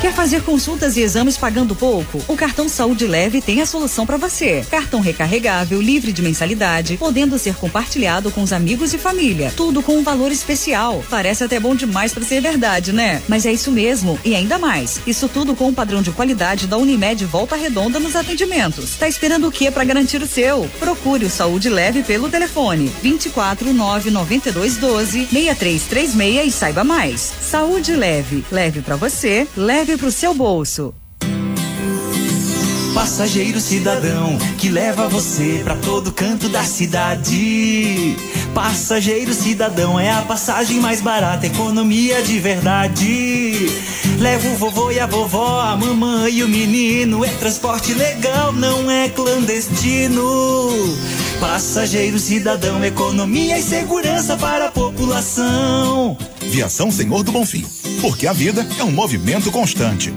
Quer 0.03 0.11
fazer 0.11 0.43
consultas 0.43 0.97
e 0.97 0.99
exames 0.99 1.37
pagando 1.37 1.73
pouco? 1.73 2.21
O 2.27 2.35
cartão 2.35 2.67
Saúde 2.67 3.07
Leve 3.07 3.41
tem 3.41 3.61
a 3.61 3.65
solução 3.65 4.05
para 4.05 4.17
você. 4.17 4.61
Cartão 4.69 4.99
recarregável, 4.99 5.81
livre 5.81 6.11
de 6.11 6.21
mensalidade, 6.21 6.97
podendo 6.97 7.39
ser 7.39 7.55
compartilhado 7.55 8.29
com 8.29 8.43
os 8.43 8.51
amigos 8.51 8.93
e 8.93 8.97
família. 8.97 9.53
Tudo 9.55 9.81
com 9.81 9.95
um 9.95 10.03
valor 10.03 10.29
especial. 10.29 11.01
Parece 11.09 11.45
até 11.45 11.57
bom 11.57 11.73
demais 11.73 12.11
para 12.13 12.25
ser 12.25 12.41
verdade, 12.41 12.91
né? 12.91 13.23
Mas 13.29 13.45
é 13.45 13.53
isso 13.53 13.71
mesmo 13.71 14.19
e 14.25 14.35
ainda 14.35 14.59
mais. 14.59 14.99
Isso 15.07 15.29
tudo 15.29 15.55
com 15.55 15.67
o 15.67 15.69
um 15.69 15.73
padrão 15.73 16.01
de 16.01 16.11
qualidade 16.11 16.67
da 16.67 16.77
Unimed 16.77 17.23
Volta 17.23 17.55
Redonda 17.55 17.97
nos 17.97 18.17
atendimentos. 18.17 18.97
Tá 18.97 19.07
esperando 19.07 19.47
o 19.47 19.51
que 19.53 19.71
para 19.71 19.85
garantir 19.85 20.21
o 20.21 20.27
seu? 20.27 20.69
Procure 20.79 21.23
o 21.23 21.29
Saúde 21.29 21.69
Leve 21.69 22.03
pelo 22.03 22.27
telefone 22.27 22.91
24 23.01 23.73
992 23.73 24.75
12 24.75 25.27
6336 25.27 26.47
e 26.47 26.51
saiba 26.51 26.83
mais. 26.83 27.31
Saúde 27.39 27.95
Leve, 27.95 28.43
leve 28.51 28.81
para 28.81 28.97
você, 28.97 29.47
leve 29.55 29.92
para 29.97 30.07
o 30.07 30.11
seu 30.11 30.33
bolso. 30.33 30.93
Passageiro 32.93 33.59
cidadão 33.59 34.37
que 34.57 34.69
leva 34.69 35.09
você 35.09 35.61
pra 35.63 35.75
todo 35.75 36.11
canto 36.11 36.47
da 36.47 36.63
cidade. 36.63 38.15
Passageiro 38.53 39.33
cidadão 39.33 39.99
é 39.99 40.11
a 40.11 40.21
passagem 40.21 40.79
mais 40.79 41.01
barata, 41.01 41.47
economia 41.47 42.21
de 42.21 42.39
verdade. 42.39 43.67
Leva 44.19 44.47
o 44.47 44.55
vovô 44.55 44.91
e 44.91 44.99
a 44.99 45.07
vovó, 45.07 45.59
a 45.59 45.75
mamãe 45.75 46.33
e 46.33 46.43
o 46.43 46.47
menino. 46.47 47.25
É 47.25 47.29
transporte 47.29 47.93
legal, 47.93 48.53
não 48.53 48.89
é 48.89 49.09
clandestino. 49.09 50.23
Passageiro 51.39 52.17
cidadão, 52.19 52.83
economia 52.83 53.57
e 53.57 53.61
segurança 53.61 54.37
para 54.37 54.67
a 54.67 54.71
população. 54.71 56.17
Viação 56.41 56.91
Senhor 56.91 57.23
do 57.23 57.31
Bonfim, 57.31 57.65
porque 58.01 58.27
a 58.27 58.33
vida 58.33 58.65
é 58.79 58.83
um 58.83 58.91
movimento 58.91 59.51
constante. 59.51 60.13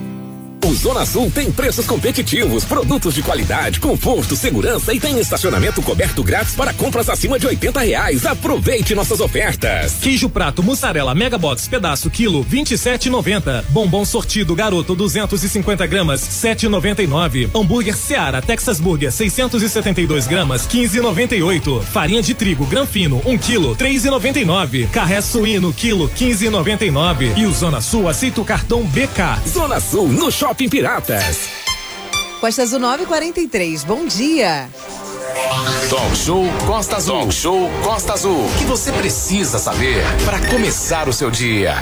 O 0.67 0.75
Zona 0.75 1.07
Sul 1.07 1.31
tem 1.31 1.53
preços 1.53 1.87
competitivos, 1.87 2.65
produtos 2.65 3.15
de 3.15 3.23
qualidade, 3.23 3.79
conforto, 3.79 4.35
segurança 4.35 4.93
e 4.93 4.99
tem 4.99 5.17
estacionamento 5.21 5.81
coberto 5.81 6.25
grátis 6.25 6.57
para 6.57 6.75
compras 6.75 7.09
acima 7.09 7.39
de 7.39 7.47
80 7.47 7.79
reais. 7.83 8.27
Aproveite 8.27 8.93
nossas 8.93 9.21
ofertas. 9.21 9.99
Queijo 10.03 10.29
prato 10.29 10.65
mussarela 10.65 11.15
Mega 11.15 11.39
Box 11.39 11.69
pedaço 11.69 12.11
quilo 12.11 12.45
27,90. 12.45 13.63
Bombom 13.69 14.05
sortido 14.05 14.57
garoto 14.57 14.97
250 14.97 15.87
gramas 15.87 16.21
7,99. 16.21 17.49
Hambúrguer 17.55 17.97
Seara 17.97 18.43
Texas 18.43 18.81
Burger 18.81 19.13
672 19.13 20.27
gramas 20.27 20.67
15,98. 20.67 21.81
Farinha 21.83 22.23
de 22.23 22.35
trigo 22.35 22.67
Granfino 22.67 23.23
1 23.25 23.39
quilo 23.39 23.77
3,99. 23.77 24.91
Carré 24.91 25.21
suíno 25.21 25.73
quilo 25.73 26.09
15,99. 26.09 27.39
E 27.39 27.47
o 27.47 27.53
Zona 27.53 27.81
Sul 27.81 28.09
aceita 28.09 28.41
o 28.41 28.45
cartão 28.45 28.83
BK. 28.83 29.49
Zona 29.49 29.79
Sul 29.79 30.09
no 30.09 30.29
Shopping 30.33 30.56
Piratas. 30.57 31.49
Costa 32.41 32.63
Azul 32.63 32.79
943, 32.79 33.85
bom 33.85 34.07
dia. 34.07 34.69
Talk 35.91 36.17
Show 36.17 36.45
Costa 36.67 36.97
Azul. 36.97 37.21
Talk 37.21 37.35
Show 37.35 37.71
Costa 37.85 38.13
Azul. 38.15 38.47
O 38.47 38.59
que 38.59 38.65
você 38.65 38.91
precisa 38.93 39.59
saber 39.59 40.03
para 40.25 40.41
começar 40.49 41.09
o 41.09 41.13
seu 41.13 41.31
dia? 41.31 41.75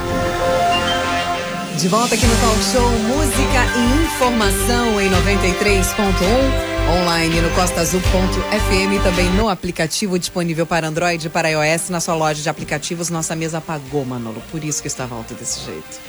De 1.78 1.88
volta 1.88 2.14
aqui 2.14 2.26
no 2.26 2.37
Talk 2.37 2.62
Show, 2.73 2.90
música 2.90 3.64
e 3.76 4.04
informação 4.04 5.00
em 5.00 5.11
93.1, 5.11 7.00
online 7.00 7.40
no 7.40 7.50
costaazul.fm, 7.50 9.02
também 9.02 9.31
no 9.33 9.49
aplicativo 9.49 10.19
disponível 10.19 10.66
para 10.66 10.87
Android 10.87 11.26
e 11.26 11.31
para 11.31 11.49
iOS, 11.49 11.90
na 11.90 12.00
sua 12.00 12.14
loja 12.14 12.43
de 12.43 12.49
aplicativos. 12.49 13.11
Nossa 13.11 13.35
mesa 13.37 13.59
apagou, 13.59 14.04
Manolo, 14.04 14.43
por 14.50 14.64
isso 14.64 14.83
que 14.83 14.88
estava 14.88 15.14
alto 15.14 15.35
desse 15.35 15.64
jeito. 15.64 16.00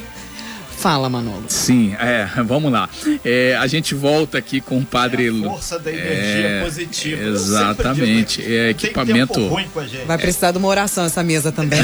Fala, 0.86 1.08
Manolo. 1.10 1.42
Sim, 1.48 1.96
é, 1.98 2.28
vamos 2.46 2.70
lá. 2.70 2.88
É, 3.24 3.56
a 3.58 3.66
gente 3.66 3.92
volta 3.92 4.38
aqui 4.38 4.60
com 4.60 4.78
o 4.78 4.86
padre 4.86 5.28
Lu. 5.30 5.50
Força 5.50 5.80
da 5.80 5.90
energia 5.90 6.48
É, 6.48 6.62
positiva. 6.62 7.22
Exatamente. 7.24 8.40
digo, 8.40 8.52
É 8.54 8.68
não 8.68 8.74
tem 8.74 8.86
equipamento. 8.86 9.34
tempo 9.34 9.48
ruim 9.48 9.66
com 9.74 9.80
a 9.80 9.84
gente. 9.88 10.04
Vai 10.04 10.16
precisar 10.16 10.52
de 10.52 10.58
uma 10.58 10.68
oração 10.68 11.04
essa 11.04 11.24
mesa 11.24 11.50
também. 11.50 11.80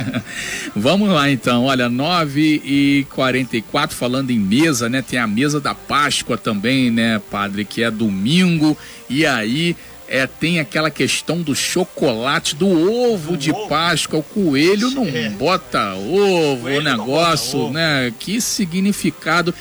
Vamos 0.76 1.08
lá 1.08 1.30
então, 1.30 1.64
olha, 1.64 1.88
9 1.88 2.60
e 2.62 3.06
44 3.14 3.96
falando 3.96 4.30
em 4.30 4.38
mesa, 4.38 4.90
né? 4.90 5.00
Tem 5.00 5.18
a 5.18 5.26
mesa 5.26 5.58
da 5.58 5.74
Páscoa 5.74 6.36
também, 6.36 6.90
né, 6.90 7.18
padre? 7.30 7.64
Que 7.64 7.84
é 7.84 7.90
domingo. 7.90 8.76
E 9.08 9.24
aí 9.24 9.74
é, 10.08 10.26
tem 10.26 10.60
aquela 10.60 10.90
questão 10.90 11.42
do 11.42 11.54
chocolate, 11.54 12.54
do 12.54 12.68
ovo 12.68 13.36
de 13.36 13.52
Páscoa. 13.68 14.20
O 14.20 14.22
coelho 14.22 14.90
não 14.90 15.06
bota 15.32 15.94
ovo, 15.94 16.54
o 16.54 16.60
Coelho 16.62 16.82
não 16.82 16.98
negócio, 16.98 17.58
ovo. 17.60 17.72
né? 17.72 18.12
Que 18.18 18.40
significado 18.40 19.54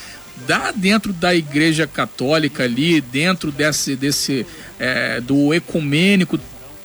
dá 0.48 0.72
dentro 0.72 1.14
da 1.14 1.34
igreja 1.34 1.88
católica 1.88 2.64
ali, 2.64 3.02
dentro 3.02 3.52
desse, 3.52 3.96
desse 3.96 4.46
é, 4.80 5.22
do 5.22 5.54
ecumênico, 5.54 6.40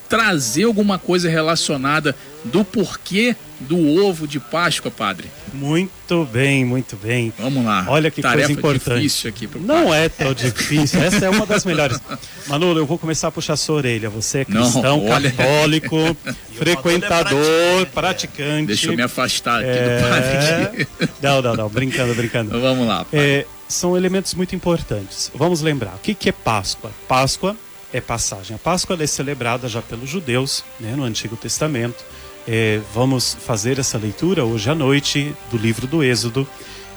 trazer 0.07 0.63
alguma 0.63 0.97
coisa 0.97 1.29
relacionada 1.29 2.15
do 2.43 2.63
porquê 2.65 3.35
do 3.59 4.03
ovo 4.03 4.27
de 4.27 4.39
Páscoa, 4.39 4.89
padre? 4.89 5.29
Muito 5.53 6.25
bem, 6.25 6.65
muito 6.65 6.95
bem. 6.95 7.31
Vamos 7.37 7.63
lá. 7.63 7.85
Olha 7.87 8.09
que 8.09 8.21
Tarefa 8.21 8.47
coisa 8.47 8.59
importante. 8.59 8.95
difícil 8.97 9.29
aqui 9.29 9.47
pro 9.47 9.59
Não 9.61 9.93
é 9.93 10.09
tão 10.09 10.33
difícil, 10.33 11.01
essa 11.03 11.25
é 11.25 11.29
uma 11.29 11.45
das 11.45 11.63
melhores. 11.65 11.99
Manolo, 12.47 12.79
eu 12.79 12.85
vou 12.85 12.97
começar 12.97 13.27
a 13.27 13.31
puxar 13.31 13.55
sua 13.55 13.75
orelha. 13.75 14.09
Você 14.09 14.39
é 14.39 14.45
Não, 14.47 14.61
cristão, 14.63 15.05
olha. 15.05 15.31
católico, 15.31 15.97
frequentador, 16.55 17.81
é 17.81 17.85
praticante. 17.85 18.67
Deixa 18.67 18.87
eu 18.87 18.95
me 18.95 19.03
afastar 19.03 19.59
aqui 19.59 19.67
do 19.71 19.89
É... 19.89 20.01
padre. 20.01 20.83
aqui. 20.83 21.11
Não, 21.21 21.41
não, 21.41 21.55
não, 21.55 21.69
brincando, 21.69 22.15
brincando. 22.15 22.59
Vamos 22.59 22.87
lá. 22.87 23.05
É, 23.13 23.45
são 23.67 23.95
elementos 23.95 24.33
muito 24.33 24.55
importantes. 24.55 25.31
Vamos 25.35 25.61
lembrar, 25.61 25.95
o 25.95 25.99
que, 25.99 26.13
que 26.15 26.29
é 26.29 26.31
Páscoa? 26.31 26.91
Páscoa 27.07 27.55
é 27.93 28.01
passagem. 28.01 28.55
A 28.55 28.59
Páscoa 28.59 28.97
é 28.99 29.05
celebrada 29.07 29.67
já 29.67 29.81
pelos 29.81 30.09
judeus, 30.09 30.63
né, 30.79 30.93
no 30.95 31.03
Antigo 31.03 31.35
Testamento. 31.35 32.03
É, 32.47 32.79
vamos 32.93 33.35
fazer 33.35 33.79
essa 33.79 33.97
leitura 33.97 34.43
hoje 34.43 34.69
à 34.69 34.75
noite 34.75 35.35
do 35.51 35.57
livro 35.57 35.85
do 35.85 36.03
Êxodo, 36.03 36.47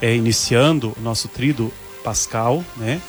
é, 0.01 0.15
iniciando 0.15 0.95
o 0.97 1.01
nosso 1.01 1.27
trido 1.27 1.71
pascal, 2.03 2.63
né, 2.77 3.01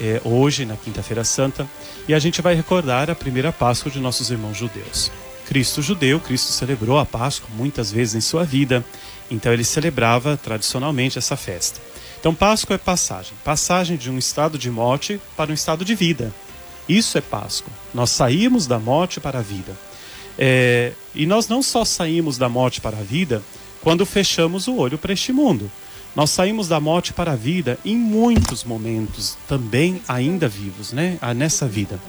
é, 0.00 0.20
hoje, 0.24 0.64
na 0.64 0.76
Quinta-feira 0.76 1.24
Santa, 1.24 1.68
e 2.08 2.14
a 2.14 2.18
gente 2.18 2.40
vai 2.40 2.54
recordar 2.54 3.10
a 3.10 3.14
primeira 3.14 3.52
Páscoa 3.52 3.90
de 3.90 4.00
nossos 4.00 4.30
irmãos 4.30 4.56
judeus. 4.56 5.10
Cristo 5.46 5.82
judeu, 5.82 6.20
Cristo 6.20 6.52
celebrou 6.52 6.98
a 6.98 7.04
Páscoa 7.04 7.48
muitas 7.54 7.90
vezes 7.90 8.14
em 8.14 8.20
sua 8.20 8.44
vida, 8.44 8.84
então 9.30 9.52
ele 9.52 9.64
celebrava 9.64 10.36
tradicionalmente 10.36 11.18
essa 11.18 11.36
festa. 11.36 11.80
Então, 12.18 12.34
Páscoa 12.34 12.74
é 12.74 12.78
passagem 12.78 13.32
passagem 13.42 13.96
de 13.96 14.10
um 14.10 14.18
estado 14.18 14.58
de 14.58 14.70
morte 14.70 15.20
para 15.36 15.50
um 15.50 15.54
estado 15.54 15.84
de 15.84 15.94
vida. 15.94 16.32
Isso 16.88 17.16
é 17.16 17.20
Páscoa. 17.20 17.72
Nós 17.94 18.10
saímos 18.10 18.66
da 18.66 18.78
morte 18.78 19.20
para 19.20 19.38
a 19.38 19.42
vida. 19.42 19.76
É, 20.38 20.92
e 21.14 21.26
nós 21.26 21.48
não 21.48 21.62
só 21.62 21.84
saímos 21.84 22.38
da 22.38 22.48
morte 22.48 22.80
para 22.80 22.98
a 22.98 23.02
vida 23.02 23.42
quando 23.80 24.06
fechamos 24.06 24.68
o 24.68 24.76
olho 24.76 24.98
para 24.98 25.12
este 25.12 25.32
mundo. 25.32 25.70
Nós 26.14 26.30
saímos 26.30 26.68
da 26.68 26.80
morte 26.80 27.12
para 27.12 27.32
a 27.32 27.36
vida 27.36 27.78
em 27.84 27.96
muitos 27.96 28.64
momentos, 28.64 29.36
também 29.48 30.02
ainda 30.08 30.48
vivos, 30.48 30.92
né? 30.92 31.18
Ah, 31.20 31.32
Nessa 31.32 31.66
vida. 31.66 32.00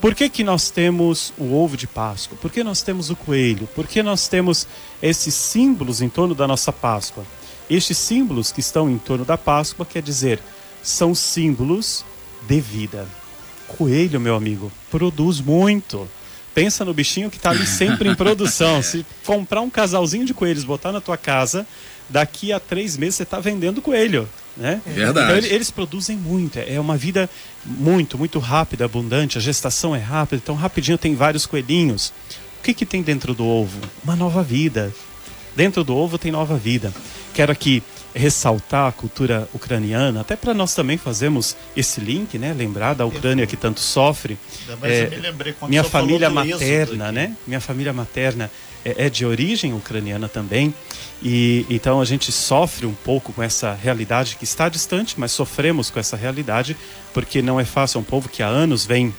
Por 0.00 0.14
que, 0.14 0.28
que 0.28 0.44
nós 0.44 0.70
temos 0.70 1.32
o 1.36 1.52
ovo 1.54 1.76
de 1.76 1.88
Páscoa? 1.88 2.38
Por 2.40 2.52
que 2.52 2.62
nós 2.62 2.82
temos 2.82 3.10
o 3.10 3.16
coelho? 3.16 3.66
Por 3.74 3.84
que 3.84 4.00
nós 4.00 4.28
temos 4.28 4.66
esses 5.02 5.34
símbolos 5.34 6.00
em 6.00 6.08
torno 6.08 6.36
da 6.36 6.46
nossa 6.46 6.72
Páscoa? 6.72 7.24
Estes 7.68 7.98
símbolos 7.98 8.52
que 8.52 8.60
estão 8.60 8.88
em 8.88 8.96
torno 8.96 9.24
da 9.24 9.36
Páscoa, 9.36 9.84
quer 9.84 10.00
dizer, 10.00 10.40
são 10.84 11.16
símbolos 11.16 12.04
de 12.46 12.60
vida. 12.60 13.08
Coelho, 13.66 14.20
meu 14.20 14.36
amigo, 14.36 14.70
produz 14.88 15.40
muito. 15.40 16.08
Pensa 16.54 16.84
no 16.84 16.92
bichinho 16.92 17.30
que 17.30 17.36
está 17.36 17.50
ali 17.50 17.66
sempre 17.66 18.08
em 18.08 18.14
produção. 18.14 18.80
Se 18.82 19.04
comprar 19.24 19.60
um 19.60 19.70
casalzinho 19.70 20.24
de 20.24 20.34
coelhos, 20.34 20.64
botar 20.64 20.90
na 20.92 21.00
tua 21.00 21.16
casa, 21.16 21.66
daqui 22.08 22.52
a 22.52 22.58
três 22.58 22.96
meses 22.96 23.16
você 23.16 23.22
está 23.22 23.38
vendendo 23.38 23.80
coelho. 23.82 24.28
Né? 24.56 24.80
Verdade. 24.84 25.26
Então, 25.26 25.36
ele- 25.38 25.54
eles 25.54 25.70
produzem 25.70 26.16
muito. 26.16 26.58
É 26.58 26.80
uma 26.80 26.96
vida 26.96 27.30
muito, 27.64 28.18
muito 28.18 28.38
rápida, 28.40 28.84
abundante. 28.86 29.38
A 29.38 29.40
gestação 29.40 29.94
é 29.94 30.00
rápida. 30.00 30.40
Então, 30.42 30.54
rapidinho 30.56 30.98
tem 30.98 31.14
vários 31.14 31.46
coelhinhos. 31.46 32.12
O 32.58 32.62
que, 32.64 32.74
que 32.74 32.84
tem 32.84 33.02
dentro 33.02 33.34
do 33.34 33.46
ovo? 33.46 33.78
Uma 34.02 34.16
nova 34.16 34.42
vida. 34.42 34.92
Dentro 35.54 35.84
do 35.84 35.94
ovo 35.94 36.18
tem 36.18 36.32
nova 36.32 36.56
vida. 36.56 36.92
Quero 37.32 37.52
aqui 37.52 37.82
ressaltar 38.14 38.88
a 38.88 38.92
cultura 38.92 39.48
ucraniana, 39.54 40.20
até 40.20 40.34
para 40.34 40.54
nós 40.54 40.74
também 40.74 40.96
fazermos 40.96 41.56
esse 41.76 42.00
link, 42.00 42.38
né? 42.38 42.52
Lembrar 42.52 42.94
da 42.94 43.04
Ucrânia 43.04 43.46
que 43.46 43.56
tanto 43.56 43.80
sofre. 43.80 44.38
Quando 45.58 45.70
minha 45.70 45.84
família 45.84 46.30
materna, 46.30 47.12
né? 47.12 47.36
Minha 47.46 47.60
família 47.60 47.92
materna 47.92 48.50
é, 48.84 49.06
é 49.06 49.10
de 49.10 49.24
origem 49.24 49.74
ucraniana 49.74 50.28
também. 50.28 50.74
E 51.22 51.66
então 51.68 52.00
a 52.00 52.04
gente 52.04 52.30
sofre 52.32 52.86
um 52.86 52.94
pouco 52.94 53.32
com 53.32 53.42
essa 53.42 53.74
realidade 53.74 54.36
que 54.36 54.44
está 54.44 54.68
distante, 54.68 55.14
mas 55.18 55.32
sofremos 55.32 55.90
com 55.90 55.98
essa 55.98 56.16
realidade 56.16 56.76
porque 57.12 57.42
não 57.42 57.58
é 57.60 57.64
fácil. 57.64 57.98
É 57.98 58.00
um 58.00 58.04
povo 58.04 58.28
que 58.28 58.42
há 58.42 58.48
anos 58.48 58.86
vem 58.86 59.14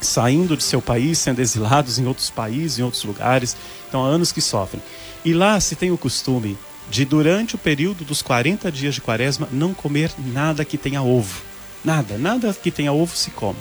saindo 0.00 0.56
de 0.56 0.62
seu 0.62 0.82
país, 0.82 1.18
sendo 1.18 1.40
exilados 1.40 1.98
em 1.98 2.06
outros 2.06 2.30
países, 2.30 2.78
em 2.78 2.82
outros 2.82 3.04
lugares. 3.04 3.56
Então, 3.88 4.04
há 4.04 4.08
anos 4.08 4.32
que 4.32 4.40
sofrem. 4.40 4.82
E 5.24 5.32
lá 5.32 5.58
se 5.60 5.74
tem 5.74 5.90
o 5.90 5.98
costume 5.98 6.56
de, 6.90 7.04
durante 7.04 7.54
o 7.54 7.58
período 7.58 8.04
dos 8.04 8.22
40 8.22 8.70
dias 8.70 8.94
de 8.94 9.00
quaresma, 9.00 9.48
não 9.52 9.74
comer 9.74 10.12
nada 10.18 10.64
que 10.64 10.78
tenha 10.78 11.02
ovo. 11.02 11.42
Nada, 11.84 12.18
nada 12.18 12.52
que 12.54 12.70
tenha 12.70 12.92
ovo 12.92 13.16
se 13.16 13.30
come. 13.30 13.58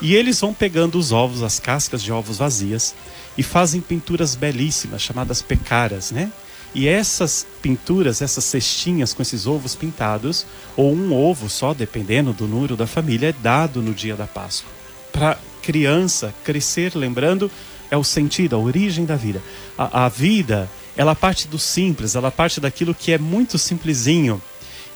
E 0.00 0.14
eles 0.14 0.40
vão 0.40 0.52
pegando 0.52 0.98
os 0.98 1.10
ovos, 1.10 1.42
as 1.42 1.58
cascas 1.58 2.02
de 2.02 2.12
ovos 2.12 2.38
vazias, 2.38 2.94
e 3.36 3.42
fazem 3.42 3.80
pinturas 3.80 4.34
belíssimas, 4.34 5.02
chamadas 5.02 5.42
pecaras, 5.42 6.10
né? 6.10 6.30
E 6.74 6.86
essas 6.86 7.46
pinturas, 7.62 8.20
essas 8.20 8.44
cestinhas 8.44 9.14
com 9.14 9.22
esses 9.22 9.46
ovos 9.46 9.74
pintados, 9.74 10.44
ou 10.76 10.92
um 10.92 11.14
ovo 11.14 11.48
só, 11.48 11.72
dependendo 11.72 12.32
do 12.32 12.46
número 12.46 12.76
da 12.76 12.86
família, 12.86 13.28
é 13.28 13.32
dado 13.32 13.80
no 13.80 13.94
dia 13.94 14.14
da 14.14 14.26
Páscoa. 14.26 14.70
Para 15.10 15.38
criança 15.62 16.34
crescer, 16.44 16.94
lembrando, 16.94 17.50
é 17.90 17.96
o 17.96 18.04
sentido, 18.04 18.56
a 18.56 18.58
origem 18.58 19.06
da 19.06 19.16
vida. 19.16 19.42
A, 19.78 20.04
a 20.04 20.08
vida, 20.08 20.68
ela 20.96 21.14
parte 21.14 21.46
do 21.46 21.58
simples, 21.58 22.14
ela 22.14 22.30
parte 22.30 22.60
daquilo 22.60 22.94
que 22.94 23.12
é 23.12 23.18
muito 23.18 23.58
simplesinho. 23.58 24.40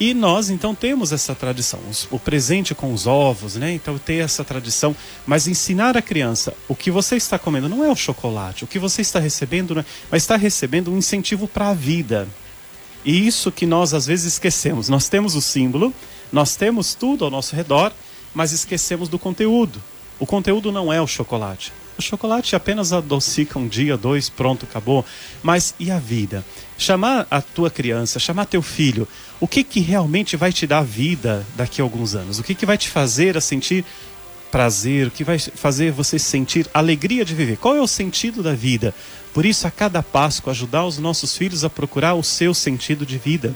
E 0.01 0.15
nós 0.15 0.49
então 0.49 0.75
temos 0.75 1.13
essa 1.13 1.35
tradição, 1.35 1.79
o 2.11 2.19
presente 2.19 2.75
com 2.75 2.95
os 2.95 3.07
ovos, 3.07 3.57
né? 3.57 3.75
Então 3.75 3.99
ter 3.99 4.25
essa 4.25 4.43
tradição, 4.43 4.97
mas 5.27 5.47
ensinar 5.47 5.95
a 5.95 6.01
criança 6.01 6.55
o 6.67 6.75
que 6.75 6.91
você 6.91 7.17
está 7.17 7.39
comendo 7.39 7.69
não 7.69 7.85
é 7.85 7.91
o 7.91 7.95
chocolate, 7.95 8.65
o 8.65 8.67
que 8.67 8.79
você 8.79 9.03
está 9.03 9.19
recebendo, 9.19 9.79
é, 9.79 9.85
mas 10.11 10.23
está 10.23 10.37
recebendo 10.37 10.91
um 10.91 10.97
incentivo 10.97 11.47
para 11.47 11.69
a 11.69 11.75
vida. 11.75 12.27
E 13.05 13.27
isso 13.27 13.53
que 13.53 13.67
nós 13.67 13.93
às 13.93 14.07
vezes 14.07 14.33
esquecemos. 14.33 14.89
Nós 14.89 15.07
temos 15.07 15.35
o 15.35 15.41
símbolo, 15.43 15.93
nós 16.33 16.57
temos 16.57 16.95
tudo 16.95 17.27
ao 17.27 17.31
nosso 17.31 17.55
redor, 17.55 17.93
mas 18.33 18.53
esquecemos 18.53 19.07
do 19.07 19.19
conteúdo. 19.19 19.83
O 20.19 20.25
conteúdo 20.25 20.73
não 20.73 20.91
é 20.91 21.01
o 21.01 21.07
chocolate. 21.07 21.75
O 22.01 22.03
chocolate 22.03 22.57
apenas 22.57 22.95
adocica 22.95 23.59
um 23.59 23.69
dia, 23.69 23.95
dois, 23.95 24.31
pronto, 24.31 24.65
acabou. 24.65 25.05
Mas 25.43 25.75
e 25.79 25.91
a 25.91 25.99
vida? 25.99 26.43
Chamar 26.79 27.27
a 27.31 27.43
tua 27.43 27.69
criança, 27.69 28.19
chamar 28.19 28.47
teu 28.47 28.63
filho, 28.63 29.07
o 29.39 29.47
que 29.47 29.63
que 29.63 29.81
realmente 29.81 30.35
vai 30.35 30.51
te 30.51 30.67
dar 30.67 30.83
vida 30.83 31.47
daqui 31.55 31.83
a 31.83 31.85
alguns 31.85 32.15
anos? 32.15 32.39
O 32.39 32.43
que 32.43 32.55
que 32.55 32.65
vai 32.65 32.79
te 32.79 32.89
fazer 32.89 33.37
a 33.37 33.41
sentir 33.41 33.85
prazer? 34.51 35.09
O 35.09 35.11
que 35.11 35.23
vai 35.23 35.39
fazer 35.39 35.93
você 35.93 36.19
sentir 36.19 36.67
alegria 36.73 37.23
de 37.23 37.35
viver? 37.35 37.59
Qual 37.59 37.77
é 37.77 37.83
o 37.83 37.87
sentido 37.87 38.43
da 38.43 38.55
vida? 38.55 38.95
Por 39.35 39.45
isso, 39.45 39.67
a 39.67 39.71
cada 39.71 40.03
Páscoa, 40.03 40.53
ajudar 40.53 40.87
os 40.87 40.97
nossos 40.97 41.37
filhos 41.37 41.65
a 41.65 41.69
procurar 41.69 42.15
o 42.15 42.25
seu 42.25 42.55
sentido 42.55 43.05
de 43.05 43.19
vida. 43.19 43.55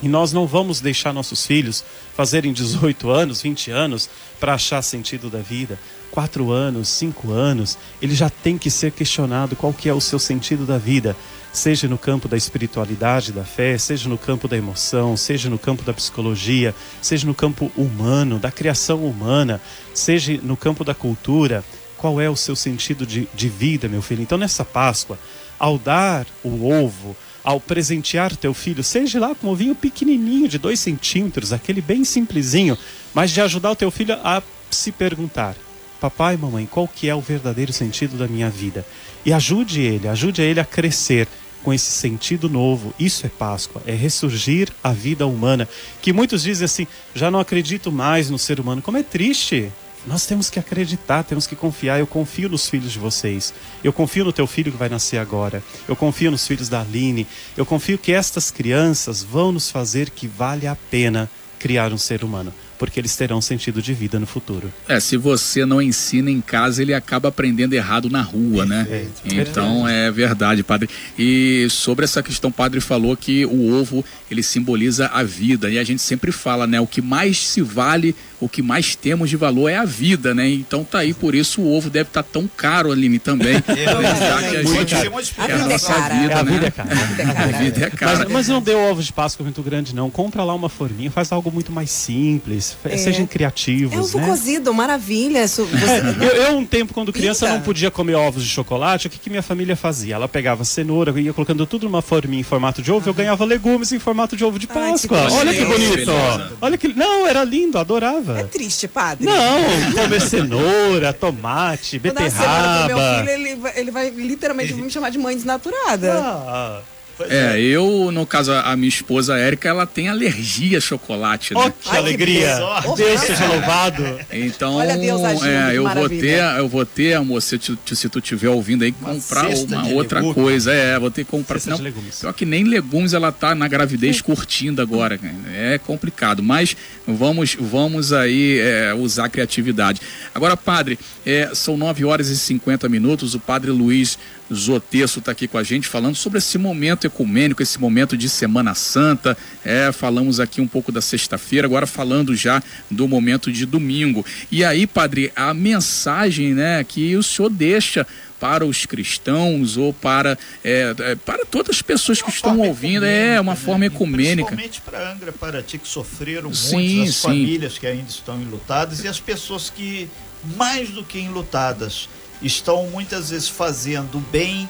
E 0.00 0.06
nós 0.06 0.32
não 0.32 0.46
vamos 0.46 0.80
deixar 0.80 1.12
nossos 1.12 1.44
filhos 1.44 1.84
fazerem 2.14 2.52
18 2.52 3.10
anos, 3.10 3.42
20 3.42 3.72
anos 3.72 4.08
para 4.38 4.54
achar 4.54 4.82
sentido 4.82 5.28
da 5.28 5.40
vida. 5.40 5.80
Quatro 6.12 6.52
anos, 6.52 6.88
cinco 6.88 7.32
anos, 7.32 7.78
ele 8.00 8.14
já 8.14 8.28
tem 8.28 8.58
que 8.58 8.70
ser 8.70 8.92
questionado 8.92 9.56
qual 9.56 9.72
que 9.72 9.88
é 9.88 9.94
o 9.94 10.00
seu 10.00 10.18
sentido 10.18 10.66
da 10.66 10.76
vida, 10.76 11.16
seja 11.50 11.88
no 11.88 11.96
campo 11.96 12.28
da 12.28 12.36
espiritualidade, 12.36 13.32
da 13.32 13.44
fé, 13.44 13.78
seja 13.78 14.10
no 14.10 14.18
campo 14.18 14.46
da 14.46 14.54
emoção, 14.54 15.16
seja 15.16 15.48
no 15.48 15.58
campo 15.58 15.82
da 15.82 15.94
psicologia, 15.94 16.74
seja 17.00 17.26
no 17.26 17.34
campo 17.34 17.72
humano, 17.74 18.38
da 18.38 18.50
criação 18.50 19.04
humana, 19.06 19.58
seja 19.94 20.38
no 20.42 20.54
campo 20.54 20.84
da 20.84 20.94
cultura. 20.94 21.64
Qual 21.96 22.20
é 22.20 22.28
o 22.28 22.36
seu 22.36 22.54
sentido 22.54 23.06
de, 23.06 23.26
de 23.34 23.48
vida, 23.48 23.88
meu 23.88 24.02
filho? 24.02 24.20
Então, 24.20 24.36
nessa 24.36 24.66
Páscoa, 24.66 25.18
ao 25.58 25.78
dar 25.78 26.26
o 26.44 26.70
ovo, 26.70 27.16
ao 27.42 27.58
presentear 27.58 28.36
teu 28.36 28.52
filho, 28.52 28.84
seja 28.84 29.18
lá 29.18 29.34
com 29.34 29.46
um 29.46 29.50
ovinho 29.50 29.74
pequenininho 29.74 30.46
de 30.46 30.58
dois 30.58 30.78
centímetros, 30.78 31.54
aquele 31.54 31.80
bem 31.80 32.04
simplesinho, 32.04 32.76
mas 33.14 33.30
de 33.30 33.40
ajudar 33.40 33.70
o 33.70 33.76
teu 33.76 33.90
filho 33.90 34.14
a 34.22 34.42
se 34.70 34.92
perguntar: 34.92 35.56
papai, 36.02 36.36
mamãe, 36.36 36.66
qual 36.66 36.88
que 36.88 37.08
é 37.08 37.14
o 37.14 37.20
verdadeiro 37.20 37.72
sentido 37.72 38.18
da 38.18 38.26
minha 38.26 38.50
vida? 38.50 38.84
E 39.24 39.32
ajude 39.32 39.80
ele, 39.80 40.08
ajude 40.08 40.42
ele 40.42 40.58
a 40.58 40.64
crescer 40.64 41.28
com 41.62 41.72
esse 41.72 41.92
sentido 41.92 42.48
novo. 42.48 42.92
Isso 42.98 43.24
é 43.24 43.28
Páscoa, 43.28 43.80
é 43.86 43.92
ressurgir 43.92 44.68
a 44.82 44.92
vida 44.92 45.28
humana, 45.28 45.68
que 46.00 46.12
muitos 46.12 46.42
dizem 46.42 46.64
assim: 46.64 46.88
já 47.14 47.30
não 47.30 47.38
acredito 47.38 47.92
mais 47.92 48.28
no 48.28 48.36
ser 48.36 48.58
humano. 48.58 48.82
Como 48.82 48.96
é 48.96 49.04
triste! 49.04 49.70
Nós 50.04 50.26
temos 50.26 50.50
que 50.50 50.58
acreditar, 50.58 51.22
temos 51.22 51.46
que 51.46 51.54
confiar. 51.54 52.00
Eu 52.00 52.08
confio 52.08 52.48
nos 52.48 52.68
filhos 52.68 52.90
de 52.90 52.98
vocês. 52.98 53.54
Eu 53.84 53.92
confio 53.92 54.24
no 54.24 54.32
teu 54.32 54.48
filho 54.48 54.72
que 54.72 54.76
vai 54.76 54.88
nascer 54.88 55.18
agora. 55.18 55.62
Eu 55.86 55.94
confio 55.94 56.32
nos 56.32 56.44
filhos 56.44 56.68
da 56.68 56.80
Aline. 56.80 57.24
Eu 57.56 57.64
confio 57.64 57.96
que 57.96 58.12
estas 58.12 58.50
crianças 58.50 59.22
vão 59.22 59.52
nos 59.52 59.70
fazer 59.70 60.10
que 60.10 60.26
vale 60.26 60.66
a 60.66 60.74
pena 60.74 61.30
criar 61.60 61.92
um 61.92 61.98
ser 61.98 62.24
humano 62.24 62.52
porque 62.82 62.98
eles 62.98 63.14
terão 63.14 63.40
sentido 63.40 63.80
de 63.80 63.94
vida 63.94 64.18
no 64.18 64.26
futuro. 64.26 64.72
É, 64.88 64.98
se 64.98 65.16
você 65.16 65.64
não 65.64 65.80
ensina 65.80 66.28
em 66.28 66.40
casa, 66.40 66.82
ele 66.82 66.92
acaba 66.92 67.28
aprendendo 67.28 67.74
errado 67.74 68.10
na 68.10 68.22
rua, 68.22 68.66
né? 68.66 68.84
Perfeito. 68.84 69.50
Então 69.50 69.86
é 69.86 70.10
verdade, 70.10 70.64
padre. 70.64 70.90
E 71.16 71.68
sobre 71.70 72.04
essa 72.04 72.24
questão, 72.24 72.50
o 72.50 72.52
padre 72.52 72.80
falou 72.80 73.16
que 73.16 73.46
o 73.46 73.72
ovo 73.72 74.04
ele 74.28 74.42
simboliza 74.42 75.06
a 75.14 75.22
vida 75.22 75.70
e 75.70 75.78
a 75.78 75.84
gente 75.84 76.02
sempre 76.02 76.32
fala, 76.32 76.66
né? 76.66 76.80
O 76.80 76.86
que 76.88 77.00
mais 77.00 77.46
se 77.46 77.62
vale, 77.62 78.16
o 78.40 78.48
que 78.48 78.60
mais 78.60 78.96
temos 78.96 79.30
de 79.30 79.36
valor 79.36 79.68
é 79.68 79.76
a 79.76 79.84
vida, 79.84 80.34
né? 80.34 80.48
Então 80.48 80.82
tá 80.82 80.98
aí 80.98 81.14
por 81.14 81.36
isso 81.36 81.60
o 81.60 81.72
ovo 81.72 81.88
deve 81.88 82.08
estar 82.08 82.24
tão 82.24 82.48
caro, 82.48 82.90
Aline, 82.90 83.20
também. 83.20 83.62
a 83.62 84.62
gente 84.62 84.94
é 84.94 85.52
a 85.52 85.68
nossa 85.68 85.92
vida, 86.08 86.32
É, 86.32 86.34
a 86.34 86.42
né? 86.42 86.52
vida 86.52 86.70
cara. 86.72 86.90
A 87.42 87.46
vida 87.58 87.86
é 87.86 87.90
cara. 87.90 88.18
Mas, 88.18 88.28
mas 88.32 88.48
não 88.48 88.60
dê 88.60 88.74
ovos 88.74 89.06
de 89.06 89.12
Páscoa 89.12 89.44
muito 89.44 89.62
grande, 89.62 89.94
não. 89.94 90.10
Compra 90.10 90.42
lá 90.42 90.52
uma 90.52 90.68
forminha, 90.68 91.10
faz 91.10 91.30
algo 91.30 91.50
muito 91.52 91.70
mais 91.70 91.90
simples. 91.90 92.71
É. 92.84 92.96
Sejam 92.96 93.26
criativos, 93.26 93.94
É 93.96 94.00
ovo 94.00 94.18
né? 94.18 94.26
cozido, 94.26 94.72
maravilha. 94.74 95.44
Isso- 95.44 95.64
você- 95.64 95.84
É, 95.92 96.00
eu, 96.20 96.42
eu, 96.52 96.56
um 96.58 96.64
tempo, 96.66 96.92
quando 96.94 97.12
criança, 97.12 97.46
Pinta. 97.46 97.58
não 97.58 97.64
podia 97.64 97.90
comer 97.90 98.14
ovos 98.14 98.42
de 98.42 98.48
chocolate, 98.48 99.06
o 99.06 99.10
que, 99.10 99.18
que 99.18 99.30
minha 99.30 99.42
família 99.42 99.74
fazia? 99.76 100.14
Ela 100.14 100.28
pegava 100.28 100.64
cenoura, 100.64 101.18
ia 101.20 101.32
colocando 101.32 101.66
tudo 101.66 101.84
numa 101.84 102.02
forminha 102.02 102.40
em 102.40 102.44
formato 102.44 102.82
de 102.82 102.90
ovo, 102.92 103.08
eu 103.08 103.14
ganhava 103.14 103.44
legumes 103.44 103.92
em 103.92 103.98
formato 103.98 104.36
de 104.36 104.44
ovo 104.44 104.58
de 104.58 104.68
Ai, 104.70 104.92
que 104.98 105.08
Páscoa. 105.08 105.32
Olha 105.32 105.52
que 105.54 105.64
bonito! 105.64 105.92
Beleza. 106.06 106.52
Olha 106.60 106.78
que. 106.78 106.88
Não, 106.88 107.26
era 107.26 107.44
lindo, 107.44 107.78
adorava. 107.78 108.38
É 108.40 108.44
triste, 108.44 108.86
padre. 108.88 109.24
Não, 109.26 109.92
comer 110.02 110.20
cenoura, 110.20 111.12
tomate, 111.12 111.98
dar 111.98 112.12
uma 112.12 112.30
cenoura 112.30 112.86
meu 112.86 112.96
beterraba. 112.96 113.18
filho, 113.18 113.30
ele 113.30 113.56
vai, 113.56 113.72
ele 113.76 113.90
vai 113.90 114.10
literalmente 114.10 114.74
me 114.74 114.90
chamar 114.90 115.10
de 115.10 115.18
mãe 115.18 115.34
desnaturada. 115.34 116.12
Ah, 116.14 116.80
É, 117.28 117.60
eu, 117.60 118.10
no 118.12 118.26
caso, 118.26 118.52
a 118.52 118.74
minha 118.76 118.88
esposa 118.88 119.36
Érica, 119.38 119.68
ela 119.68 119.86
tem 119.86 120.08
alegria 120.08 120.78
a 120.78 120.80
chocolate, 120.80 121.54
né? 121.54 121.60
ó, 121.60 121.70
que 121.70 121.96
alegria! 121.96 122.56
beleza. 122.56 122.96
Deus 122.96 123.20
seja 123.20 123.46
louvado! 123.46 124.02
Então, 124.30 124.74
Olha 124.74 124.96
Deus 124.96 125.22
agindo, 125.22 125.46
é, 125.46 125.70
que 125.70 125.76
eu 125.76 125.88
vou 125.88 126.08
ter, 126.08 126.58
eu 126.58 126.68
vou 126.68 126.86
ter, 126.86 127.14
amor, 127.14 127.40
se 127.42 127.58
tu, 127.58 127.78
se 127.94 128.08
tu 128.08 128.20
tiver 128.20 128.48
ouvindo 128.48 128.82
aí, 128.84 128.92
comprar 128.92 129.46
uma 129.48 129.88
outra 129.88 130.20
legumes. 130.20 130.34
coisa. 130.34 130.72
É, 130.72 130.98
vou 130.98 131.10
ter 131.10 131.24
que 131.24 131.30
comprar. 131.30 131.58
Cesta 131.58 131.70
Não, 131.70 131.76
de 131.78 131.82
legumes. 131.84 132.18
pior 132.20 132.32
que 132.32 132.44
nem 132.44 132.64
legumes 132.64 133.12
ela 133.12 133.30
tá 133.32 133.54
na 133.54 133.68
gravidez 133.68 134.20
curtindo 134.20 134.80
agora. 134.82 135.18
cara. 135.18 135.34
É 135.54 135.78
complicado, 135.78 136.42
mas 136.42 136.76
vamos, 137.06 137.56
vamos 137.58 138.12
aí 138.12 138.58
é, 138.60 138.94
usar 138.94 139.26
a 139.26 139.28
criatividade. 139.28 140.00
Agora, 140.34 140.56
padre, 140.56 140.98
é, 141.26 141.50
são 141.54 141.76
9 141.76 142.04
horas 142.04 142.28
e 142.28 142.36
50 142.36 142.88
minutos. 142.88 143.34
O 143.34 143.40
padre 143.40 143.70
Luiz 143.70 144.18
Zotesso 144.54 145.18
está 145.18 145.32
aqui 145.32 145.48
com 145.48 145.58
a 145.58 145.62
gente 145.62 145.88
falando 145.88 146.14
sobre 146.14 146.38
esse 146.38 146.58
momento 146.58 147.06
ecumênico, 147.06 147.62
esse 147.62 147.80
momento 147.80 148.16
de 148.16 148.28
Semana 148.28 148.74
Santa. 148.74 149.36
É, 149.64 149.90
falamos 149.92 150.40
aqui 150.40 150.60
um 150.60 150.66
pouco 150.66 150.92
da 150.92 151.00
sexta-feira, 151.00 151.66
agora 151.66 151.86
falando 151.86 152.34
já 152.34 152.62
do 152.90 153.08
momento 153.08 153.50
de 153.50 153.66
domingo. 153.66 154.24
E 154.50 154.64
aí, 154.64 154.86
padre, 154.86 155.32
a 155.34 155.52
mensagem 155.54 156.54
né, 156.54 156.82
que 156.84 157.16
o 157.16 157.22
senhor 157.22 157.48
deixa 157.48 158.06
para 158.42 158.66
os 158.66 158.84
cristãos 158.86 159.76
ou 159.76 159.92
para, 159.92 160.36
é, 160.64 160.92
é, 160.98 161.14
para 161.14 161.46
todas 161.46 161.76
as 161.76 161.82
pessoas 161.82 162.18
que 162.20 162.26
Uma 162.26 162.34
estão 162.34 162.58
ouvindo, 162.58 163.04
é 163.04 163.36
ecumênica, 163.36 163.40
uma 163.40 163.52
né? 163.52 163.56
forma 163.56 163.86
ecumênica. 163.86 164.56
Principalmente 164.56 164.80
para 164.80 165.12
Angra, 165.12 165.32
Paraty, 165.32 165.78
que 165.78 165.86
sofreram 165.86 166.52
Sim, 166.52 166.96
muito, 166.96 167.08
as 167.08 167.14
sim. 167.14 167.22
famílias 167.22 167.78
que 167.78 167.86
ainda 167.86 168.10
estão 168.10 168.42
enlutadas 168.42 169.04
e 169.04 169.06
as 169.06 169.20
pessoas 169.20 169.70
que, 169.70 170.08
mais 170.56 170.90
do 170.90 171.04
que 171.04 171.20
enlutadas, 171.20 172.08
estão 172.42 172.86
muitas 172.88 173.30
vezes 173.30 173.48
fazendo 173.48 174.18
bem 174.30 174.68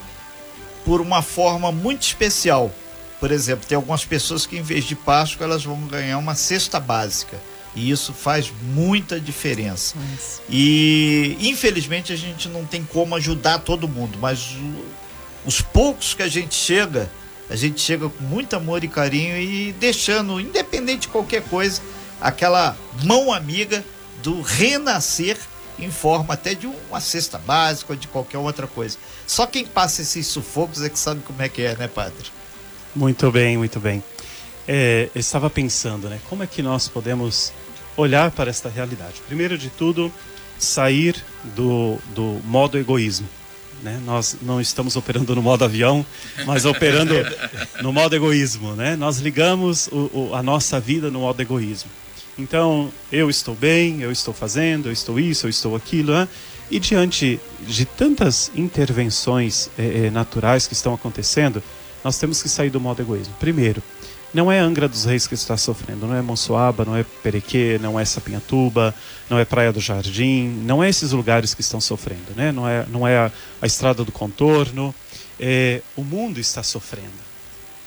por 0.85 1.01
uma 1.01 1.23
forma 1.23 1.73
muito 1.73 2.03
especial. 2.03 2.71
Por 3.21 3.31
exemplo, 3.31 3.67
tem 3.67 3.77
algumas 3.77 4.05
pessoas 4.05 4.47
que 4.47 4.57
em 4.57 4.63
vez 4.63 4.85
de 4.85 4.97
Páscoa 4.97 5.45
elas 5.45 5.65
vão 5.65 5.81
ganhar 5.83 6.19
uma 6.19 6.35
cesta 6.35 6.81
básica. 6.81 7.41
E 7.75 7.91
isso 7.91 8.13
faz 8.13 8.53
muita 8.63 9.19
diferença. 9.19 9.95
E 10.49 11.37
infelizmente 11.41 12.13
a 12.13 12.17
gente 12.17 12.49
não 12.49 12.67
tem 12.67 12.85
como 12.85 13.15
ajudar 13.17 13.61
todo 13.61 13.89
mundo, 13.89 14.19
mas 14.21 14.57
os 15.47 15.61
poucos 15.61 16.15
que 16.15 16.23
a 16.23 16.29
gente 16.29 16.55
chega, 16.55 17.11
a 17.49 17.57
gente 17.57 17.81
chega 17.81 18.09
com 18.09 18.25
muito 18.25 18.55
amor 18.55 18.85
e 18.85 18.89
carinho 18.89 19.37
e 19.39 19.73
deixando, 19.73 20.39
independente 20.39 21.03
de 21.03 21.09
qualquer 21.09 21.43
coisa, 21.45 21.81
aquela 22.21 22.77
mão 23.05 23.33
amiga 23.33 23.85
do 24.23 24.43
renascer 24.43 25.39
em 25.83 25.91
forma 25.91 26.35
até 26.35 26.55
de 26.55 26.67
uma 26.67 27.01
cesta 27.01 27.39
básica 27.39 27.93
ou 27.93 27.97
de 27.99 28.07
qualquer 28.09 28.39
outra 28.39 28.67
coisa. 28.67 28.97
Só 29.27 29.47
quem 29.47 29.65
passa 29.67 30.03
esses 30.03 30.27
sufocos 30.27 30.83
é 30.83 30.89
que 30.89 30.99
sabe 30.99 31.21
como 31.23 31.41
é 31.43 31.49
que 31.49 31.63
é, 31.63 31.77
né, 31.77 31.89
padre? 31.89 32.31
Muito 32.95 33.31
bem, 33.31 33.57
muito 33.57 33.81
bem. 33.81 34.03
É, 34.69 35.09
eu 35.15 35.21
estava 35.21 35.51
pensando, 35.51 36.09
né? 36.09 36.19
Como 36.29 36.43
é 36.43 36.47
que 36.47 36.63
nós 36.63 36.87
podemos 36.89 37.53
olhar 37.97 38.31
para 38.31 38.51
esta 38.51 38.69
realidade? 38.69 39.15
Primeiro 39.27 39.59
de 39.59 39.69
tudo, 39.71 40.13
sair 40.59 41.17
do, 41.57 41.99
do 42.15 42.41
modo 42.45 42.79
egoísmo. 42.79 43.29
Né? 43.83 44.01
Nós 44.05 44.37
não 44.43 44.61
estamos 44.61 44.95
operando 44.95 45.35
no 45.35 45.43
modo 45.43 45.65
avião, 45.65 46.07
mas 46.47 46.65
operando 46.65 47.15
no 47.83 47.93
modo 47.93 48.15
egoísmo. 48.15 48.75
Né? 48.77 48.95
Nós 48.95 49.19
ligamos 49.19 49.89
o, 49.89 50.11
o- 50.31 50.35
a 50.35 50.43
nossa 50.43 50.79
vida 50.79 51.11
no 51.11 51.21
modo 51.21 51.41
egoísmo. 51.43 51.91
Então, 52.39 52.91
eu 53.11 53.29
estou 53.29 53.55
bem, 53.55 54.01
eu 54.01 54.11
estou 54.11 54.33
fazendo, 54.33 54.89
eu 54.89 54.93
estou 54.93 55.21
isso, 55.21 55.47
eu 55.47 55.51
estou 55.51 55.77
aquilo. 55.77 56.13
Né? 56.13 56.29
E 56.71 56.81
diante 56.81 57.39
de 57.61 57.85
tantas 57.85 58.51
intervenções 58.55 59.69
eh, 59.79 60.07
eh, 60.07 60.11
naturais 60.11 60.67
que 60.67 60.73
estão 60.73 60.95
acontecendo, 60.95 61.63
nós 62.03 62.19
temos 62.19 62.43
que 62.43 62.49
sair 62.49 62.71
do 62.71 62.81
modo 62.81 63.03
egoísmo. 63.03 63.35
Primeiro, 63.39 63.83
não 64.33 64.51
é 64.51 64.59
Angra 64.59 64.89
dos 64.89 65.05
Reis 65.05 65.27
que 65.27 65.35
está 65.35 65.59
sofrendo, 65.59 66.07
não 66.07 66.15
é 66.15 66.23
Monsoaba, 66.23 66.87
não 66.87 66.97
é 66.97 67.05
Perequê, 67.23 67.79
não 67.81 68.01
é 68.01 68.05
Sapinhatuba, 68.05 68.95
não 69.29 69.39
é 69.39 69.45
Praia 69.45 69.71
do 69.71 69.81
Jardim, 69.81 70.49
não 70.65 70.83
é 70.83 70.89
esses 70.89 71.13
lugares 71.13 71.53
que 71.53 71.61
estão 71.61 71.81
sofrendo, 71.81 72.35
né? 72.35 72.51
não 72.51 72.67
é, 72.67 72.87
não 72.89 73.07
é 73.07 73.19
a, 73.19 73.33
a 73.61 73.67
Estrada 73.67 74.03
do 74.03 74.11
Contorno. 74.11 74.95
É, 75.39 75.83
o 75.95 76.03
mundo 76.03 76.41
está 76.41 76.63
sofrendo. 76.63 77.32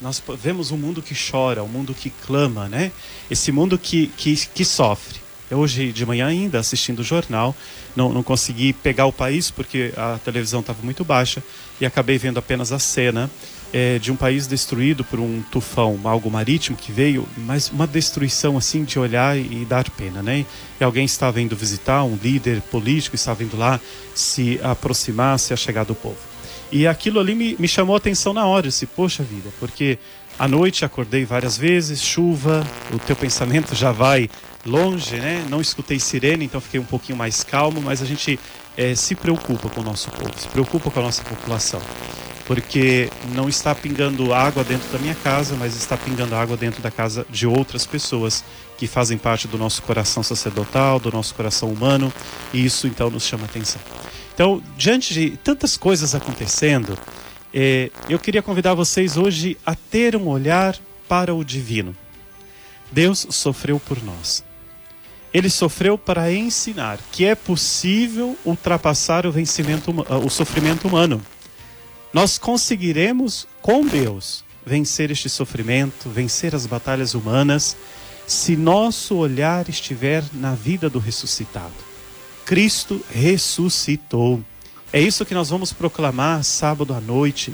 Nós 0.05 0.21
vemos 0.39 0.69
um 0.69 0.77
mundo 0.77 1.01
que 1.01 1.15
chora, 1.15 1.63
um 1.63 1.67
mundo 1.67 1.91
que 1.91 2.11
clama, 2.11 2.69
né? 2.69 2.91
Esse 3.29 3.51
mundo 3.51 3.75
que, 3.75 4.05
que, 4.15 4.35
que 4.35 4.63
sofre. 4.63 5.19
Eu 5.49 5.57
hoje 5.57 5.91
de 5.91 6.05
manhã 6.05 6.27
ainda 6.27 6.59
assistindo 6.59 6.99
o 6.99 7.03
jornal, 7.03 7.55
não, 7.95 8.13
não 8.13 8.21
consegui 8.21 8.71
pegar 8.71 9.07
o 9.07 9.11
país 9.11 9.49
porque 9.49 9.91
a 9.97 10.19
televisão 10.23 10.59
estava 10.59 10.83
muito 10.83 11.03
baixa 11.03 11.41
e 11.81 11.87
acabei 11.87 12.19
vendo 12.19 12.37
apenas 12.37 12.71
a 12.71 12.77
cena 12.77 13.31
é, 13.73 13.97
de 13.97 14.11
um 14.11 14.15
país 14.15 14.45
destruído 14.45 15.03
por 15.03 15.19
um 15.19 15.41
tufão, 15.51 15.99
algo 16.03 16.29
marítimo 16.29 16.77
que 16.77 16.91
veio, 16.91 17.27
mas 17.35 17.71
uma 17.71 17.87
destruição 17.87 18.59
assim 18.59 18.83
de 18.83 18.99
olhar 18.99 19.35
e 19.35 19.65
dar 19.65 19.89
pena, 19.89 20.21
né? 20.21 20.45
E 20.79 20.83
alguém 20.83 21.05
estava 21.05 21.41
indo 21.41 21.55
visitar, 21.55 22.03
um 22.03 22.15
líder 22.15 22.61
político 22.61 23.15
estava 23.15 23.43
indo 23.43 23.57
lá 23.57 23.79
se 24.13 24.59
aproximar, 24.61 25.39
se 25.39 25.51
achegar 25.51 25.83
do 25.83 25.95
povo. 25.95 26.34
E 26.71 26.87
aquilo 26.87 27.19
ali 27.19 27.35
me, 27.35 27.55
me 27.59 27.67
chamou 27.67 27.95
a 27.95 27.97
atenção 27.97 28.33
na 28.33 28.45
hora, 28.45 28.65
eu 28.65 28.69
disse, 28.69 28.85
poxa 28.85 29.23
vida, 29.23 29.49
porque 29.59 29.97
à 30.37 30.47
noite 30.47 30.83
acordei 30.83 31.23
várias 31.25 31.57
vezes, 31.57 32.01
chuva, 32.01 32.65
o 32.93 32.99
teu 32.99 33.15
pensamento 33.15 33.75
já 33.75 33.91
vai 33.91 34.29
longe, 34.65 35.15
né? 35.17 35.45
Não 35.49 35.61
escutei 35.61 35.99
sirene, 35.99 36.45
então 36.45 36.59
fiquei 36.59 36.79
um 36.79 36.85
pouquinho 36.85 37.17
mais 37.17 37.43
calmo, 37.43 37.79
mas 37.81 38.01
a 38.01 38.05
gente 38.05 38.39
é, 38.75 38.95
se 38.95 39.15
preocupa 39.15 39.69
com 39.69 39.81
o 39.81 39.83
nosso 39.83 40.09
povo, 40.11 40.33
se 40.37 40.47
preocupa 40.49 40.89
com 40.89 40.99
a 40.99 41.03
nossa 41.03 41.23
população. 41.23 41.81
Porque 42.47 43.09
não 43.33 43.49
está 43.49 43.73
pingando 43.73 44.31
água 44.31 44.63
dentro 44.63 44.87
da 44.91 44.99
minha 44.99 45.15
casa, 45.15 45.55
mas 45.57 45.75
está 45.75 45.97
pingando 45.97 46.35
água 46.35 46.55
dentro 46.55 46.81
da 46.81 46.91
casa 46.91 47.25
de 47.29 47.47
outras 47.47 47.87
pessoas 47.87 48.43
que 48.77 48.85
fazem 48.85 49.17
parte 49.17 49.47
do 49.47 49.57
nosso 49.57 49.81
coração 49.81 50.21
sacerdotal, 50.21 50.99
do 50.99 51.11
nosso 51.11 51.33
coração 51.33 51.69
humano, 51.69 52.13
e 52.53 52.63
isso 52.63 52.85
então 52.85 53.09
nos 53.09 53.23
chama 53.23 53.45
atenção. 53.45 53.81
Então, 54.35 54.61
diante 54.77 55.13
de 55.13 55.37
tantas 55.37 55.77
coisas 55.77 56.13
acontecendo, 56.13 56.99
é, 57.53 57.89
eu 58.09 58.19
queria 58.19 58.41
convidar 58.41 58.73
vocês 58.73 59.15
hoje 59.15 59.57
a 59.65 59.73
ter 59.73 60.13
um 60.13 60.27
olhar 60.27 60.77
para 61.07 61.33
o 61.33 61.41
divino. 61.41 61.95
Deus 62.91 63.25
sofreu 63.29 63.79
por 63.79 64.03
nós. 64.03 64.43
Ele 65.33 65.49
sofreu 65.49 65.97
para 65.97 66.33
ensinar 66.33 66.99
que 67.13 67.23
é 67.23 67.33
possível 67.33 68.37
ultrapassar 68.43 69.25
o 69.25 69.31
vencimento, 69.31 69.95
o 70.25 70.29
sofrimento 70.29 70.85
humano. 70.85 71.21
Nós 72.13 72.37
conseguiremos 72.37 73.47
com 73.61 73.85
Deus 73.85 74.43
vencer 74.65 75.11
este 75.11 75.29
sofrimento, 75.29 76.09
vencer 76.09 76.53
as 76.53 76.65
batalhas 76.65 77.13
humanas, 77.13 77.77
se 78.27 78.57
nosso 78.57 79.15
olhar 79.15 79.69
estiver 79.69 80.25
na 80.33 80.53
vida 80.55 80.89
do 80.89 80.99
ressuscitado. 80.99 81.84
Cristo 82.45 83.03
ressuscitou. 83.11 84.39
É 84.93 85.01
isso 85.01 85.25
que 85.25 85.33
nós 85.33 85.49
vamos 85.49 85.73
proclamar 85.73 86.43
sábado 86.43 86.93
à 86.93 87.01
noite, 87.01 87.51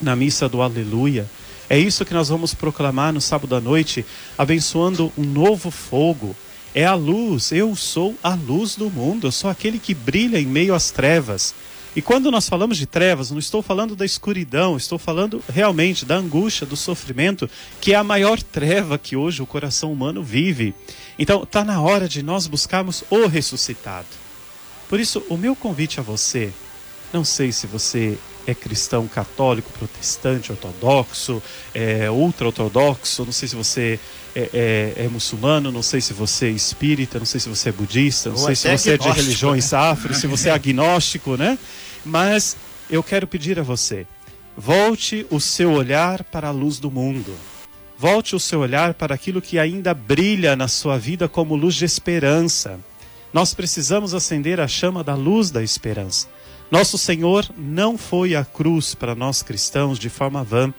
na 0.00 0.16
missa 0.16 0.48
do 0.48 0.60
Aleluia. 0.60 1.30
É 1.70 1.78
isso 1.78 2.04
que 2.04 2.12
nós 2.12 2.28
vamos 2.28 2.52
proclamar 2.52 3.12
no 3.12 3.20
sábado 3.20 3.54
à 3.54 3.60
noite, 3.60 4.04
abençoando 4.36 5.12
um 5.16 5.22
novo 5.22 5.70
fogo. 5.70 6.34
É 6.74 6.84
a 6.84 6.94
luz, 6.94 7.52
eu 7.52 7.74
sou 7.76 8.16
a 8.22 8.34
luz 8.34 8.74
do 8.74 8.90
mundo, 8.90 9.28
eu 9.28 9.32
sou 9.32 9.48
aquele 9.48 9.78
que 9.78 9.94
brilha 9.94 10.38
em 10.38 10.46
meio 10.46 10.74
às 10.74 10.90
trevas. 10.90 11.54
E 11.96 12.02
quando 12.02 12.30
nós 12.30 12.46
falamos 12.46 12.76
de 12.76 12.84
trevas, 12.84 13.30
não 13.30 13.38
estou 13.38 13.62
falando 13.62 13.96
da 13.96 14.04
escuridão, 14.04 14.76
estou 14.76 14.98
falando 14.98 15.42
realmente 15.48 16.04
da 16.04 16.16
angústia, 16.16 16.66
do 16.66 16.76
sofrimento, 16.76 17.48
que 17.80 17.94
é 17.94 17.96
a 17.96 18.04
maior 18.04 18.42
treva 18.42 18.98
que 18.98 19.16
hoje 19.16 19.40
o 19.40 19.46
coração 19.46 19.90
humano 19.90 20.22
vive. 20.22 20.74
Então, 21.18 21.42
está 21.42 21.64
na 21.64 21.80
hora 21.80 22.06
de 22.06 22.22
nós 22.22 22.46
buscarmos 22.46 23.02
o 23.08 23.26
ressuscitado. 23.26 24.08
Por 24.90 25.00
isso, 25.00 25.24
o 25.30 25.38
meu 25.38 25.56
convite 25.56 25.98
a 25.98 26.02
você, 26.02 26.52
não 27.14 27.24
sei 27.24 27.50
se 27.50 27.66
você 27.66 28.18
é 28.46 28.54
cristão 28.54 29.08
católico, 29.08 29.70
protestante, 29.76 30.52
ortodoxo, 30.52 31.42
é, 31.74 32.10
ultra-ortodoxo, 32.10 33.24
não 33.24 33.32
sei 33.32 33.48
se 33.48 33.56
você 33.56 33.98
é, 34.34 34.50
é, 34.52 35.04
é, 35.04 35.08
muçulmano, 35.08 35.72
não 35.72 35.82
sei 35.82 36.00
se 36.00 36.12
você 36.12 36.46
é 36.46 36.50
espírita, 36.50 37.18
não 37.18 37.26
sei 37.26 37.40
se 37.40 37.48
você 37.48 37.70
é 37.70 37.72
budista, 37.72 38.28
não 38.28 38.36
Ou 38.36 38.44
sei 38.44 38.54
se 38.54 38.68
você 38.68 38.92
é 38.92 38.98
de 38.98 39.08
religiões 39.08 39.72
né? 39.72 39.78
afro, 39.78 40.14
se 40.14 40.26
você 40.26 40.50
é 40.50 40.52
agnóstico, 40.52 41.36
né? 41.36 41.58
Mas 42.04 42.56
eu 42.90 43.02
quero 43.02 43.26
pedir 43.26 43.58
a 43.58 43.62
você, 43.62 44.06
volte 44.56 45.26
o 45.30 45.40
seu 45.40 45.72
olhar 45.72 46.22
para 46.24 46.48
a 46.48 46.50
luz 46.50 46.78
do 46.78 46.90
mundo. 46.90 47.34
Volte 47.98 48.36
o 48.36 48.40
seu 48.40 48.60
olhar 48.60 48.92
para 48.92 49.14
aquilo 49.14 49.40
que 49.40 49.58
ainda 49.58 49.94
brilha 49.94 50.54
na 50.54 50.68
sua 50.68 50.98
vida 50.98 51.28
como 51.28 51.56
luz 51.56 51.74
de 51.74 51.86
esperança. 51.86 52.78
Nós 53.32 53.54
precisamos 53.54 54.12
acender 54.12 54.60
a 54.60 54.68
chama 54.68 55.02
da 55.02 55.14
luz 55.14 55.50
da 55.50 55.62
esperança. 55.62 56.28
Nosso 56.70 56.98
Senhor 56.98 57.48
não 57.56 57.96
foi 57.96 58.34
à 58.34 58.44
cruz 58.44 58.94
para 58.94 59.14
nós 59.14 59.42
cristãos 59.42 59.98
de 59.98 60.08
forma 60.08 60.42
vã, 60.42 60.72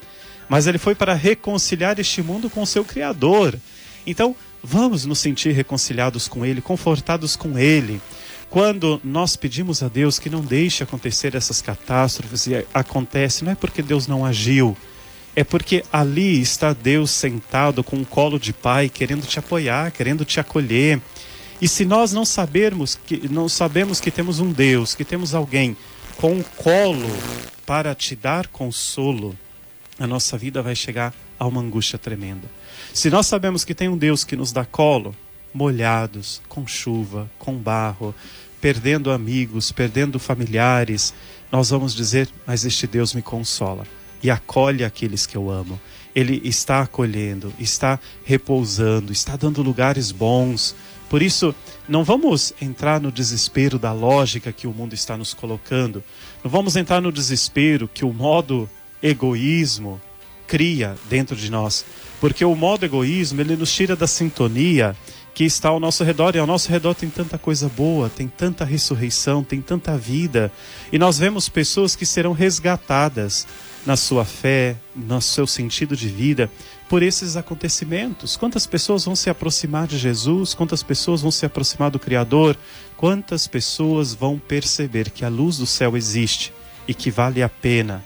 mas 0.49 0.67
ele 0.67 0.77
foi 0.77 0.95
para 0.95 1.13
reconciliar 1.13 1.99
este 1.99 2.21
mundo 2.21 2.49
com 2.49 2.65
seu 2.65 2.83
Criador. 2.83 3.57
Então, 4.05 4.35
vamos 4.63 5.05
nos 5.05 5.19
sentir 5.19 5.51
reconciliados 5.51 6.27
com 6.27 6.45
Ele, 6.45 6.61
confortados 6.61 7.35
com 7.35 7.57
Ele. 7.57 8.01
Quando 8.49 8.99
nós 9.03 9.35
pedimos 9.35 9.83
a 9.83 9.89
Deus 9.89 10.19
que 10.19 10.29
não 10.29 10.41
deixe 10.41 10.83
acontecer 10.83 11.35
essas 11.35 11.61
catástrofes, 11.61 12.47
e 12.47 12.65
acontece, 12.73 13.43
não 13.43 13.51
é 13.51 13.55
porque 13.55 13.81
Deus 13.81 14.07
não 14.07 14.25
agiu, 14.25 14.75
é 15.35 15.43
porque 15.43 15.83
ali 15.91 16.41
está 16.41 16.73
Deus 16.73 17.11
sentado 17.11 17.83
com 17.83 17.97
um 17.97 18.05
colo 18.05 18.39
de 18.39 18.53
pai, 18.53 18.89
querendo 18.89 19.27
te 19.27 19.37
apoiar, 19.37 19.91
querendo 19.91 20.23
te 20.25 20.39
acolher. 20.39 21.01
E 21.61 21.67
se 21.67 21.85
nós 21.85 22.13
não 22.13 22.23
sabermos 22.23 22.95
que 22.95 23.27
não 23.29 23.49
sabemos 23.49 23.99
que 23.99 24.11
temos 24.11 24.39
um 24.39 24.51
Deus, 24.51 24.93
que 24.93 25.03
temos 25.03 25.33
alguém 25.33 25.75
com 26.17 26.33
um 26.33 26.43
colo 26.43 27.09
para 27.65 27.95
te 27.95 28.15
dar 28.15 28.47
consolo, 28.47 29.35
a 29.99 30.05
nossa 30.05 30.37
vida 30.37 30.61
vai 30.61 30.75
chegar 30.75 31.13
a 31.39 31.45
uma 31.45 31.61
angústia 31.61 31.97
tremenda. 31.97 32.47
Se 32.93 33.09
nós 33.09 33.27
sabemos 33.27 33.63
que 33.63 33.73
tem 33.73 33.89
um 33.89 33.97
Deus 33.97 34.23
que 34.23 34.35
nos 34.35 34.51
dá 34.51 34.65
colo, 34.65 35.15
molhados, 35.53 36.41
com 36.47 36.67
chuva, 36.67 37.29
com 37.39 37.55
barro, 37.55 38.13
perdendo 38.61 39.11
amigos, 39.11 39.71
perdendo 39.71 40.19
familiares, 40.19 41.13
nós 41.51 41.69
vamos 41.69 41.95
dizer: 41.95 42.29
Mas 42.45 42.65
este 42.65 42.85
Deus 42.85 43.13
me 43.13 43.21
consola 43.21 43.85
e 44.21 44.29
acolhe 44.29 44.83
aqueles 44.83 45.25
que 45.25 45.35
eu 45.35 45.49
amo. 45.49 45.79
Ele 46.15 46.41
está 46.43 46.81
acolhendo, 46.81 47.53
está 47.59 47.99
repousando, 48.25 49.11
está 49.11 49.35
dando 49.35 49.61
lugares 49.61 50.11
bons, 50.11 50.75
por 51.09 51.21
isso, 51.21 51.55
não 51.87 52.03
vamos 52.03 52.53
entrar 52.61 52.99
no 52.99 53.11
desespero 53.11 53.79
da 53.79 53.93
lógica 53.93 54.51
que 54.51 54.67
o 54.67 54.73
mundo 54.73 54.93
está 54.93 55.15
nos 55.15 55.33
colocando. 55.33 56.03
Não 56.43 56.51
vamos 56.51 56.75
entrar 56.75 57.01
no 57.01 57.11
desespero 57.11 57.89
que 57.91 58.03
o 58.03 58.11
modo 58.11 58.69
egoísmo 59.01 60.01
cria 60.45 60.95
dentro 61.09 61.35
de 61.35 61.49
nós. 61.49 61.85
Porque 62.19 62.43
o 62.43 62.55
modo 62.55 62.83
egoísmo, 62.83 63.39
ele 63.39 63.55
nos 63.55 63.73
tira 63.73 63.95
da 63.95 64.07
sintonia 64.07 64.95
que 65.33 65.45
está 65.45 65.69
ao 65.69 65.79
nosso 65.79 66.03
redor. 66.03 66.35
E 66.35 66.39
ao 66.39 66.47
nosso 66.47 66.69
redor 66.69 66.93
tem 66.93 67.09
tanta 67.09 67.37
coisa 67.37 67.69
boa, 67.69 68.09
tem 68.09 68.27
tanta 68.27 68.65
ressurreição, 68.65 69.43
tem 69.43 69.61
tanta 69.61 69.97
vida. 69.97 70.51
E 70.91 70.97
nós 70.97 71.17
vemos 71.17 71.47
pessoas 71.47 71.95
que 71.95 72.05
serão 72.05 72.33
resgatadas 72.33 73.47
na 73.87 73.95
sua 73.95 74.25
fé, 74.25 74.75
no 74.93 75.21
seu 75.21 75.47
sentido 75.47 75.95
de 75.95 76.09
vida, 76.09 76.51
por 76.89 77.01
esses 77.01 77.37
acontecimentos. 77.37 78.35
Quantas 78.35 78.67
pessoas 78.67 79.05
vão 79.05 79.15
se 79.15 79.29
aproximar 79.29 79.87
de 79.87 79.97
Jesus? 79.97 80.53
Quantas 80.53 80.83
pessoas 80.83 81.21
vão 81.21 81.31
se 81.31 81.45
aproximar 81.45 81.89
do 81.89 81.97
Criador? 81.97 82.57
Quantas 82.97 83.47
pessoas 83.47 84.13
vão 84.13 84.37
perceber 84.37 85.09
que 85.09 85.23
a 85.23 85.29
luz 85.29 85.59
do 85.59 85.65
céu 85.65 85.95
existe 85.95 86.53
e 86.85 86.93
que 86.93 87.09
vale 87.09 87.41
a 87.41 87.47
pena, 87.47 88.03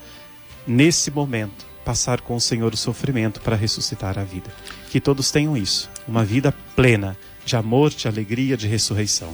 nesse 0.68 1.10
momento, 1.10 1.66
passar 1.84 2.22
com 2.22 2.36
o 2.36 2.42
Senhor 2.42 2.72
o 2.72 2.78
sofrimento 2.78 3.42
para 3.42 3.56
ressuscitar 3.56 4.20
a 4.20 4.24
vida? 4.24 4.54
Que 4.92 5.02
todos 5.02 5.32
tenham 5.32 5.58
isso, 5.58 5.90
uma 6.08 6.24
vida 6.24 6.54
plena 6.76 7.18
de 7.44 7.56
amor, 7.56 7.90
de 7.90 8.08
alegria, 8.08 8.56
de 8.56 8.68
ressurreição. 8.68 9.34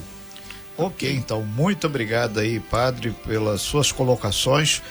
Ok, 0.77 1.12
então, 1.12 1.41
muito 1.41 1.88
obrigado 1.88 2.39
aí, 2.39 2.57
Padre, 2.57 3.13
pelas 3.25 3.60
suas 3.62 3.91
colocações. 3.91 4.81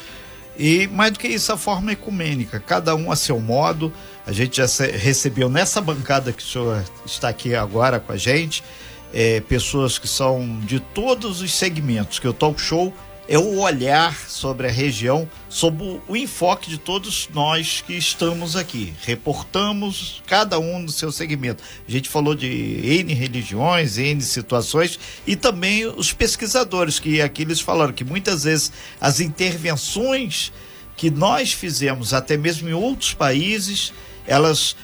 E 0.59 0.87
mais 0.89 1.13
do 1.13 1.19
que 1.19 1.29
isso, 1.29 1.53
a 1.53 1.57
forma 1.57 1.93
ecumênica, 1.93 2.59
cada 2.59 2.95
um 2.95 3.11
a 3.13 3.17
seu 3.17 3.39
modo. 3.39 3.93
A 4.27 4.33
gente 4.33 4.57
já 4.57 4.67
recebeu 4.85 5.49
nessa 5.49 5.81
bancada 5.81 6.33
que 6.33 6.43
o 6.43 6.47
senhor 6.47 6.85
está 7.05 7.29
aqui 7.29 7.55
agora 7.55 8.01
com 8.01 8.13
a 8.13 8.17
gente, 8.17 8.65
é, 9.13 9.41
pessoas 9.41 9.99
que 9.99 10.09
são 10.09 10.59
de 10.61 10.81
todos 10.81 11.43
os 11.43 11.55
segmentos, 11.55 12.19
que 12.19 12.27
o 12.27 12.33
talk 12.33 12.61
show 12.61 12.93
é 13.29 13.39
o 13.39 13.59
olhar 13.59 14.17
sobre 14.29 14.69
a 14.69 14.71
região, 14.71 15.29
sob 15.49 16.01
o 16.07 16.17
enfoque 16.17 16.71
de 16.71 16.79
todos 16.79 17.29
nós 17.35 17.83
que 17.85 17.95
estamos 17.95 18.55
aqui. 18.55 18.95
Reportamos 19.03 20.23
cada 20.27 20.59
um 20.59 20.81
no 20.81 20.89
seu 20.91 21.11
segmento. 21.11 21.63
A 21.87 21.91
gente 21.91 22.09
falou 22.09 22.35
de 22.35 22.47
N 22.47 23.13
religiões, 23.13 23.99
N 23.99 24.21
situações 24.23 24.99
e 25.27 25.35
também 25.35 25.87
os 25.87 26.13
pesquisadores, 26.13 27.01
que 27.01 27.21
aqui 27.21 27.43
eles 27.43 27.61
falaram 27.61 27.93
que 27.93 28.05
muitas 28.05 28.45
vezes 28.45 28.71
as 29.01 29.19
intervenções 29.19 30.53
que 30.97 31.11
nós 31.11 31.53
fizemos, 31.53 32.15
até 32.15 32.37
mesmo 32.37 32.69
em 32.69 32.75
outros 32.75 33.13
países, 33.13 33.93
elas 34.27 34.77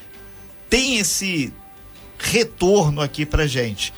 têm 0.68 0.98
esse 0.98 1.52
retorno 2.18 3.00
aqui 3.00 3.24
para 3.24 3.46
gente. 3.46 3.94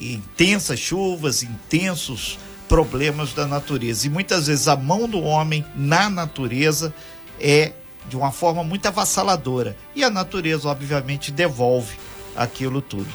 Intensas 0.00 0.80
chuvas, 0.80 1.42
intensos 1.42 2.38
problemas 2.72 3.34
da 3.34 3.46
natureza. 3.46 4.06
E 4.06 4.10
muitas 4.10 4.46
vezes 4.46 4.66
a 4.66 4.74
mão 4.74 5.06
do 5.06 5.20
homem 5.20 5.62
na 5.76 6.08
natureza 6.08 6.94
é 7.38 7.72
de 8.08 8.16
uma 8.16 8.32
forma 8.32 8.64
muito 8.64 8.86
avassaladora. 8.88 9.76
E 9.94 10.02
a 10.02 10.08
natureza, 10.08 10.66
obviamente, 10.66 11.30
devolve 11.30 11.98
aquilo 12.34 12.80
tudo. 12.80 13.12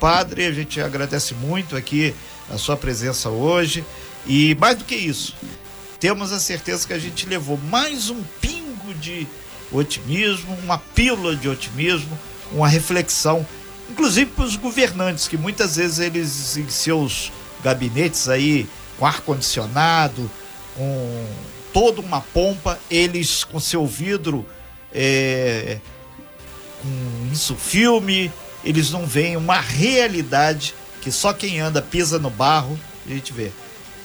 Padre, 0.00 0.44
a 0.44 0.50
gente 0.50 0.80
agradece 0.80 1.34
muito 1.34 1.76
aqui 1.76 2.12
a 2.50 2.58
sua 2.58 2.76
presença 2.76 3.30
hoje. 3.30 3.84
E 4.26 4.56
mais 4.56 4.76
do 4.76 4.84
que 4.84 4.96
isso, 4.96 5.36
temos 6.00 6.32
a 6.32 6.40
certeza 6.40 6.84
que 6.84 6.92
a 6.92 6.98
gente 6.98 7.28
levou 7.28 7.56
mais 7.70 8.10
um 8.10 8.20
pingo 8.40 8.92
de 8.94 9.24
otimismo, 9.70 10.58
uma 10.64 10.78
pílula 10.78 11.36
de 11.36 11.48
otimismo, 11.48 12.18
uma 12.50 12.66
reflexão, 12.66 13.46
inclusive 13.88 14.32
para 14.32 14.46
os 14.46 14.56
governantes, 14.56 15.28
que 15.28 15.36
muitas 15.36 15.76
vezes 15.76 16.00
eles 16.00 16.56
em 16.56 16.68
seus 16.68 17.30
gabinetes 17.62 18.28
aí, 18.28 18.68
com 18.98 19.06
ar-condicionado, 19.06 20.30
com 20.76 21.26
toda 21.72 22.00
uma 22.00 22.20
pompa, 22.20 22.78
eles 22.90 23.44
com 23.44 23.60
seu 23.60 23.86
vidro 23.86 24.46
é, 24.92 25.78
com 26.80 27.32
isso 27.32 27.54
filme, 27.54 28.32
eles 28.64 28.90
não 28.90 29.06
veem 29.06 29.36
uma 29.36 29.60
realidade 29.60 30.74
que 31.00 31.12
só 31.12 31.32
quem 31.32 31.60
anda 31.60 31.80
pisa 31.80 32.18
no 32.18 32.30
barro, 32.30 32.78
a 33.06 33.10
gente 33.10 33.32
vê. 33.32 33.50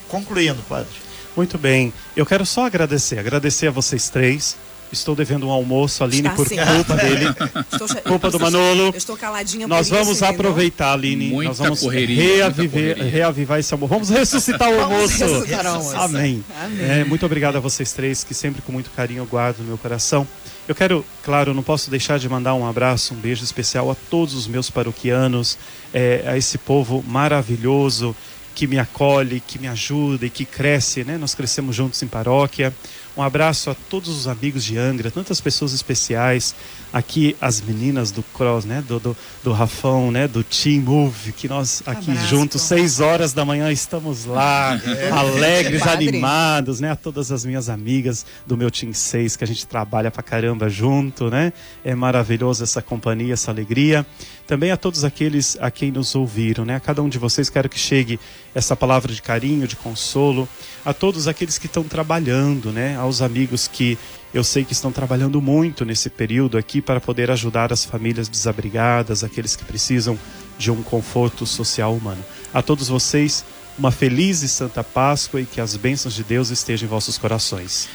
Concluindo, 0.07 0.61
padre. 0.69 0.93
Muito 1.35 1.57
bem. 1.57 1.91
Eu 2.15 2.25
quero 2.25 2.45
só 2.45 2.65
agradecer, 2.65 3.17
agradecer 3.17 3.67
a 3.67 3.71
vocês 3.71 4.09
três. 4.09 4.55
Estou 4.93 5.15
devendo 5.15 5.47
um 5.47 5.51
almoço, 5.51 6.03
Aline, 6.03 6.27
Está 6.27 6.35
por 6.35 6.47
sim. 6.47 6.55
culpa 6.57 6.95
dele. 6.95 7.25
Estou 7.71 7.87
culpa 8.03 8.29
do 8.29 8.39
Manolo. 8.39 8.83
Eu 8.83 8.95
estou 8.95 9.17
caladinha 9.17 9.67
Nós 9.67 9.89
por 9.89 9.97
vamos 9.97 10.15
isso, 10.17 10.25
aproveitar, 10.25 10.93
Aline. 10.93 11.29
Muita 11.29 11.49
Nós 11.49 11.57
vamos 11.57 11.79
correria, 11.81 12.23
reaviver, 12.45 12.81
muita 12.81 12.95
correria. 12.99 13.11
reavivar 13.11 13.59
esse 13.59 13.73
amor. 13.73 13.89
Vamos 13.89 14.09
ressuscitar 14.09 14.69
o 14.69 14.79
almoço. 14.79 15.17
ressuscitar 15.25 15.65
almoço. 15.65 15.95
Amém. 15.97 16.43
Amém. 16.63 16.91
É, 16.91 17.03
muito 17.03 17.25
obrigado 17.25 17.55
a 17.55 17.59
vocês 17.59 17.91
três, 17.91 18.23
que 18.23 18.33
sempre 18.33 18.61
com 18.61 18.71
muito 18.71 18.91
carinho 18.91 19.19
eu 19.21 19.25
guardo 19.25 19.59
no 19.59 19.65
meu 19.65 19.77
coração. 19.77 20.27
Eu 20.67 20.75
quero, 20.75 21.03
claro, 21.23 21.53
não 21.53 21.63
posso 21.63 21.89
deixar 21.89 22.17
de 22.19 22.29
mandar 22.29 22.53
um 22.53 22.65
abraço, 22.65 23.13
um 23.13 23.17
beijo 23.17 23.43
especial 23.43 23.91
a 23.91 23.95
todos 23.95 24.33
os 24.33 24.47
meus 24.47 24.69
paroquianos, 24.69 25.57
é, 25.93 26.23
a 26.25 26.37
esse 26.37 26.57
povo 26.57 27.03
maravilhoso 27.05 28.15
que 28.55 28.67
me 28.67 28.77
acolhe, 28.77 29.41
que 29.45 29.57
me 29.59 29.67
ajuda 29.67 30.25
e 30.25 30.29
que 30.29 30.45
cresce, 30.45 31.03
né? 31.03 31.17
Nós 31.17 31.33
crescemos 31.33 31.75
juntos 31.75 32.01
em 32.03 32.07
paróquia. 32.07 32.71
Um 33.15 33.21
abraço 33.21 33.69
a 33.69 33.75
todos 33.75 34.09
os 34.09 34.27
amigos 34.27 34.63
de 34.63 34.75
Angra, 34.77 35.11
tantas 35.11 35.39
pessoas 35.39 35.71
especiais. 35.73 36.55
Aqui 36.91 37.35
as 37.41 37.61
meninas 37.61 38.11
do 38.11 38.21
Cross, 38.21 38.65
né? 38.65 38.83
Do, 38.87 38.99
do, 38.99 39.17
do 39.43 39.51
Rafão, 39.51 40.11
né? 40.11 40.27
Do 40.27 40.43
Team 40.43 40.81
Move, 40.81 41.31
que 41.31 41.47
nós 41.47 41.81
aqui 41.85 42.11
Abraço, 42.11 42.27
juntos, 42.27 42.61
Tom. 42.61 42.67
seis 42.67 42.99
horas 42.99 43.33
da 43.33 43.43
manhã, 43.43 43.71
estamos 43.71 44.25
lá, 44.25 44.79
alegres, 45.11 45.81
Padre. 45.81 46.09
animados, 46.09 46.79
né? 46.79 46.91
A 46.91 46.95
todas 46.95 47.31
as 47.31 47.45
minhas 47.45 47.67
amigas 47.69 48.25
do 48.45 48.55
meu 48.57 48.69
Team 48.69 48.93
6, 48.93 49.35
que 49.35 49.43
a 49.43 49.47
gente 49.47 49.65
trabalha 49.65 50.11
pra 50.11 50.21
caramba 50.21 50.69
junto, 50.69 51.29
né? 51.29 51.51
É 51.83 51.95
maravilhoso 51.95 52.63
essa 52.63 52.81
companhia, 52.81 53.33
essa 53.33 53.49
alegria. 53.51 54.05
Também 54.45 54.71
a 54.71 54.77
todos 54.77 55.03
aqueles 55.03 55.57
a 55.61 55.71
quem 55.71 55.91
nos 55.91 56.13
ouviram, 56.15 56.65
né? 56.65 56.75
A 56.75 56.79
cada 56.79 57.01
um 57.01 57.07
de 57.07 57.17
vocês 57.17 57.49
quero 57.49 57.69
que 57.69 57.79
chegue 57.79 58.19
essa 58.53 58.75
palavra 58.75 59.13
de 59.13 59.21
carinho, 59.21 59.67
de 59.67 59.75
consolo, 59.75 60.47
a 60.83 60.93
todos 60.93 61.27
aqueles 61.27 61.57
que 61.57 61.65
estão 61.65 61.83
trabalhando, 61.83 62.71
né? 62.71 62.97
Aos 62.97 63.21
amigos 63.21 63.67
que 63.67 63.97
eu 64.33 64.43
sei 64.43 64.65
que 64.65 64.73
estão 64.73 64.91
trabalhando 64.91 65.41
muito 65.41 65.85
nesse 65.85 66.09
período 66.09 66.57
aqui 66.57 66.81
para 66.81 66.99
poder 66.99 67.31
ajudar 67.31 67.71
as 67.71 67.85
famílias 67.85 68.27
desabrigadas, 68.27 69.23
aqueles 69.23 69.55
que 69.55 69.63
precisam 69.63 70.17
de 70.57 70.71
um 70.71 70.83
conforto 70.83 71.45
social 71.45 71.93
humano. 71.93 72.23
A 72.53 72.61
todos 72.61 72.89
vocês, 72.89 73.45
uma 73.77 73.91
feliz 73.91 74.41
e 74.41 74.49
santa 74.49 74.83
Páscoa 74.83 75.41
e 75.41 75.45
que 75.45 75.61
as 75.61 75.75
bênçãos 75.75 76.13
de 76.13 76.23
Deus 76.23 76.49
estejam 76.49 76.87
em 76.87 76.89
vossos 76.89 77.17
corações. 77.17 77.89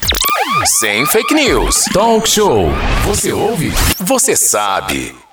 Sem 0.79 1.05
fake 1.05 1.33
news. 1.33 1.85
Talk 1.93 2.27
show. 2.27 2.69
Você 3.05 3.31
ouve? 3.31 3.71
Você 3.99 4.35
sabe. 4.35 5.28